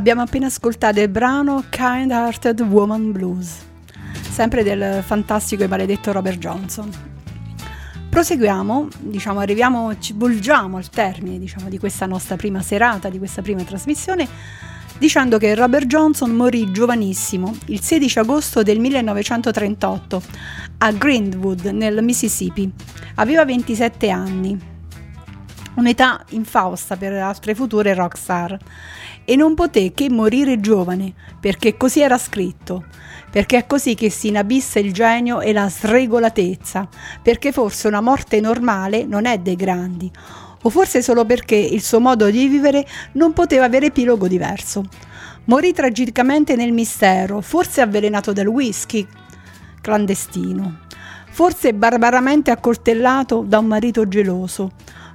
Abbiamo 0.02 0.22
appena 0.22 0.46
ascoltato 0.46 0.98
il 0.98 1.08
brano 1.08 1.62
Kind 1.70 2.10
Hearted 2.10 2.60
Woman 2.62 3.12
Blues. 3.12 3.58
sempre 4.28 4.64
del 4.64 5.00
fantastico 5.00 5.62
e 5.62 5.68
maledetto 5.68 6.10
Robert 6.10 6.38
Johnson. 6.38 6.90
Proseguiamo, 8.10 8.88
diciamo, 8.98 9.38
arriviamo, 9.38 9.96
ci 10.00 10.12
volgiamo 10.16 10.78
al 10.78 10.90
termine 10.90 11.38
diciamo, 11.38 11.68
di 11.68 11.78
questa 11.78 12.06
nostra 12.06 12.34
prima 12.34 12.62
serata, 12.62 13.10
di 13.10 13.18
questa 13.18 13.42
prima 13.42 13.62
trasmissione, 13.62 14.26
dicendo 14.98 15.38
che 15.38 15.54
Robert 15.54 15.86
Johnson 15.86 16.32
morì 16.32 16.72
giovanissimo, 16.72 17.56
il 17.66 17.80
16 17.80 18.18
agosto 18.18 18.64
del 18.64 18.80
1938, 18.80 20.22
a 20.78 20.90
Greenwood, 20.90 21.66
nel 21.66 22.02
Mississippi. 22.02 22.68
Aveva 23.14 23.44
27 23.44 24.10
anni, 24.10 24.58
un'età 25.76 26.24
infausta 26.30 26.96
per 26.96 27.12
altre 27.12 27.54
future 27.54 27.94
rockstar, 27.94 28.58
e 29.32 29.36
non 29.36 29.54
poté 29.54 29.92
che 29.94 30.10
morire 30.10 30.60
giovane, 30.60 31.14
perché 31.40 31.78
così 31.78 32.00
era 32.00 32.18
scritto 32.18 32.84
perché 33.30 33.56
è 33.56 33.66
così 33.66 33.94
che 33.94 34.10
si 34.10 34.28
inabissa 34.28 34.78
il 34.78 34.92
genio 34.92 35.40
e 35.40 35.54
la 35.54 35.66
sregolatezza, 35.66 36.86
perché 37.22 37.50
forse 37.50 37.88
una 37.88 38.02
morte 38.02 38.40
normale 38.40 39.04
non 39.06 39.24
è 39.24 39.38
dei 39.38 39.56
grandi, 39.56 40.10
o 40.60 40.68
forse 40.68 41.00
solo 41.00 41.24
perché 41.24 41.56
il 41.56 41.80
suo 41.80 41.98
modo 41.98 42.30
di 42.30 42.46
vivere 42.46 42.86
non 43.12 43.32
poteva 43.32 43.64
avere 43.64 43.86
epilogo 43.86 44.28
diverso. 44.28 44.84
Morì 45.44 45.72
tragicamente 45.72 46.56
nel 46.56 46.72
mistero, 46.72 47.40
forse 47.40 47.80
avvelenato 47.80 48.34
dal 48.34 48.48
whisky 48.48 49.08
clandestino, 49.80 50.80
forse 51.30 51.72
barbaramente 51.72 52.50
accoltellato 52.50 53.42
da 53.46 53.60
un 53.60 53.66
marito 53.66 54.06
geloso, 54.06 54.72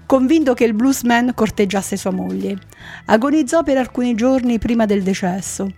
convinto 0.08 0.56
che 0.56 0.64
il 0.64 0.74
bluesman 0.74 1.34
corteggiasse 1.36 1.96
sua 1.98 2.10
moglie. 2.12 2.58
Agonizzò 3.06 3.62
per 3.62 3.78
alcuni 3.78 4.16
giorni 4.16 4.58
prima 4.58 4.88
del 4.88 5.04
decesso 5.04 5.72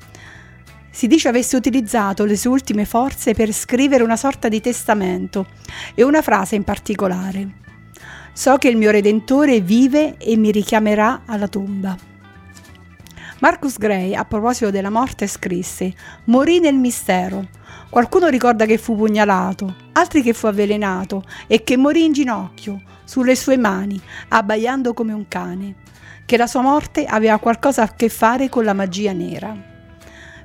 si 0.91 1.07
dice 1.07 1.30
avesse 1.30 1.55
utilizzato 1.55 2.25
le 2.25 2.36
sue 2.36 2.49
ultime 2.49 2.84
forze 2.84 3.34
per 3.34 3.53
scrivere 3.53 4.03
una 4.03 4.17
sorta 4.17 4.47
di 4.47 4.59
testamento 4.59 5.47
e 5.93 6.03
una 6.03 6.21
frase 6.21 6.55
in 6.55 6.63
particolare. 6.63 7.57
So 8.34 8.57
che 8.57 8.69
il 8.69 8.77
mio 8.77 8.91
Redentore 8.91 9.61
vive 9.61 10.17
e 10.17 10.36
mi 10.36 10.51
richiamerà 10.51 11.21
alla 11.25 11.47
tomba. 11.47 11.95
Marcus 13.39 13.77
Gray, 13.77 14.13
a 14.13 14.25
proposito 14.25 14.71
della 14.71 14.89
morte, 14.89 15.27
scrisse: 15.27 15.93
Morì 16.25 16.59
nel 16.59 16.75
mistero. 16.75 17.47
Qualcuno 17.89 18.27
ricorda 18.27 18.65
che 18.65 18.77
fu 18.77 18.95
pugnalato, 18.95 19.75
altri 19.93 20.21
che 20.21 20.34
fu 20.34 20.47
avvelenato 20.47 21.23
e 21.47 21.63
che 21.63 21.77
morì 21.77 22.03
in 22.03 22.11
ginocchio, 22.11 22.82
sulle 23.10 23.36
sue 23.36 23.57
mani, 23.57 23.99
abbaiando 24.28 24.93
come 24.93 25.14
un 25.14 25.28
cane. 25.28 25.74
Che 26.28 26.38
la 26.38 26.45
sua 26.45 26.62
morte 26.62 27.05
aveva 27.05 27.39
qualcosa 27.39 27.82
a 27.82 27.95
che 27.95 28.07
fare 28.07 28.49
con 28.49 28.64
la 28.64 28.74
magia 28.74 29.14
nera. 29.14 29.57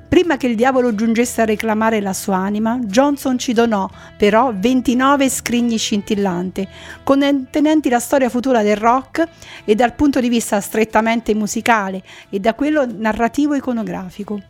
Prima 0.09 0.35
che 0.37 0.47
il 0.47 0.55
diavolo 0.55 0.95
giungesse 0.95 1.41
a 1.41 1.45
reclamare 1.45 2.01
la 2.01 2.13
sua 2.13 2.37
anima, 2.37 2.79
Johnson 2.79 3.37
ci 3.37 3.53
donò 3.53 3.87
però 4.17 4.51
29 4.51 5.29
scrigni 5.29 5.77
scintillanti, 5.77 6.67
contenenti 7.03 7.87
la 7.87 7.99
storia 7.99 8.29
futura 8.29 8.63
del 8.63 8.77
rock 8.77 9.27
e 9.63 9.75
dal 9.75 9.93
punto 9.93 10.19
di 10.19 10.29
vista 10.29 10.59
strettamente 10.59 11.35
musicale 11.35 12.01
e 12.31 12.39
da 12.39 12.55
quello 12.55 12.87
narrativo 12.91 13.53
iconografico. 13.53 14.41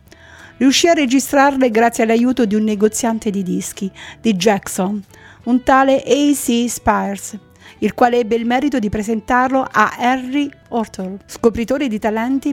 Riuscì 0.56 0.88
a 0.88 0.94
registrarle 0.94 1.70
grazie 1.70 2.04
all'aiuto 2.04 2.46
di 2.46 2.54
un 2.54 2.64
negoziante 2.64 3.28
di 3.28 3.42
dischi, 3.42 3.90
di 4.22 4.32
Jackson, 4.32 5.02
un 5.44 5.62
tale 5.62 5.96
A.C. 5.96 6.64
Spires, 6.66 7.38
il 7.78 7.94
quale 7.94 8.18
ebbe 8.18 8.34
il 8.34 8.46
merito 8.46 8.78
di 8.78 8.88
presentarlo 8.88 9.66
a 9.70 9.96
Harry 9.98 10.50
Orton, 10.68 11.18
scopritore 11.26 11.88
di 11.88 11.98
talenti 11.98 12.50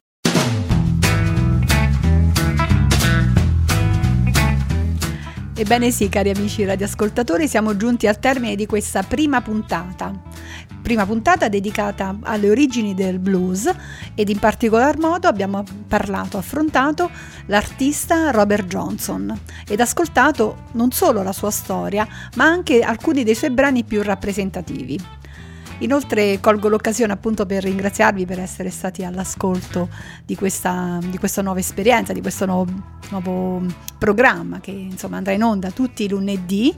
Ebbene 5.55 5.91
sì, 5.91 6.09
cari 6.09 6.31
amici 6.31 6.65
radioascoltatori, 6.65 7.47
siamo 7.47 7.77
giunti 7.77 8.07
al 8.07 8.19
termine 8.19 8.55
di 8.55 8.65
questa 8.65 9.03
prima 9.03 9.39
puntata. 9.39 10.11
Prima 10.83 11.05
puntata 11.05 11.47
dedicata 11.47 12.17
alle 12.23 12.49
origini 12.49 12.93
del 12.93 13.17
blues 13.17 13.73
ed 14.15 14.27
in 14.27 14.37
particolar 14.37 14.97
modo 14.99 15.29
abbiamo 15.29 15.63
parlato, 15.87 16.37
affrontato 16.37 17.09
l'artista 17.45 18.31
Robert 18.31 18.67
Johnson 18.67 19.39
ed 19.65 19.79
ascoltato 19.79 20.63
non 20.73 20.91
solo 20.91 21.23
la 21.23 21.31
sua 21.31 21.51
storia, 21.51 22.05
ma 22.35 22.43
anche 22.43 22.81
alcuni 22.81 23.23
dei 23.23 23.33
suoi 23.33 23.51
brani 23.51 23.85
più 23.85 24.01
rappresentativi. 24.01 25.21
Inoltre 25.83 26.39
colgo 26.39 26.69
l'occasione 26.69 27.11
appunto 27.11 27.45
per 27.45 27.63
ringraziarvi 27.63 28.25
per 28.25 28.39
essere 28.39 28.69
stati 28.69 29.03
all'ascolto 29.03 29.89
di 30.25 30.33
questa, 30.33 30.97
di 31.03 31.17
questa 31.17 31.41
nuova 31.41 31.59
esperienza, 31.59 32.13
di 32.13 32.21
questo 32.21 32.45
nuovo, 32.45 32.71
nuovo, 33.09 33.61
programma 33.97 34.61
che 34.61 34.71
insomma 34.71 35.17
andrà 35.17 35.33
in 35.33 35.43
onda 35.43 35.71
tutti 35.71 36.05
i 36.05 36.09
lunedì 36.09 36.73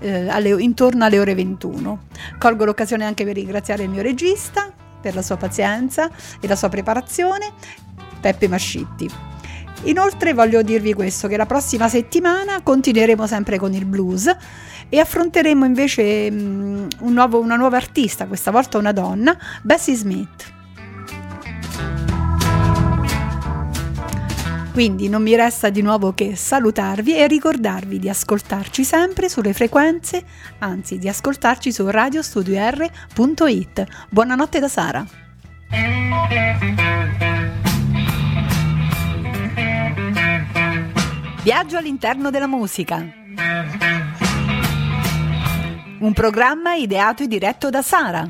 eh, 0.00 0.28
alle, 0.28 0.60
intorno 0.60 1.04
alle 1.04 1.20
ore 1.20 1.36
21. 1.36 2.06
Colgo 2.36 2.64
l'occasione 2.64 3.04
anche 3.04 3.24
per 3.24 3.34
ringraziare 3.34 3.84
il 3.84 3.90
mio 3.90 4.02
regista 4.02 4.72
per 5.00 5.14
la 5.14 5.22
sua 5.22 5.36
pazienza 5.36 6.10
e 6.40 6.48
la 6.48 6.56
sua 6.56 6.68
preparazione, 6.68 7.52
Peppe 8.20 8.48
Mascitti. 8.48 9.08
Inoltre 9.84 10.34
voglio 10.34 10.62
dirvi 10.62 10.92
questo, 10.92 11.28
che 11.28 11.36
la 11.36 11.46
prossima 11.46 11.88
settimana 11.88 12.60
continueremo 12.60 13.24
sempre 13.28 13.58
con 13.58 13.72
il 13.72 13.84
blues 13.84 14.28
e 14.88 15.00
affronteremo 15.00 15.64
invece 15.64 16.28
um, 16.30 16.86
un 17.00 17.12
nuovo, 17.12 17.40
una 17.40 17.56
nuova 17.56 17.76
artista, 17.76 18.26
questa 18.26 18.50
volta 18.50 18.78
una 18.78 18.92
donna, 18.92 19.36
Bessie 19.62 19.94
Smith. 19.94 20.52
Quindi 24.72 25.08
non 25.08 25.22
mi 25.24 25.34
resta 25.34 25.70
di 25.70 25.82
nuovo 25.82 26.14
che 26.14 26.36
salutarvi 26.36 27.16
e 27.16 27.26
ricordarvi 27.26 27.98
di 27.98 28.08
ascoltarci 28.08 28.84
sempre 28.84 29.28
sulle 29.28 29.52
frequenze, 29.52 30.22
anzi 30.60 30.98
di 30.98 31.08
ascoltarci 31.08 31.72
su 31.72 31.88
radiostudior.it. 31.88 33.84
Buonanotte 34.08 34.60
da 34.60 34.68
Sara. 34.68 35.04
Viaggio 41.42 41.76
all'interno 41.76 42.30
della 42.30 42.46
musica. 42.46 43.04
Un 46.00 46.12
programma 46.12 46.76
ideato 46.76 47.24
e 47.24 47.26
diretto 47.26 47.70
da 47.70 47.82
Sara. 47.82 48.24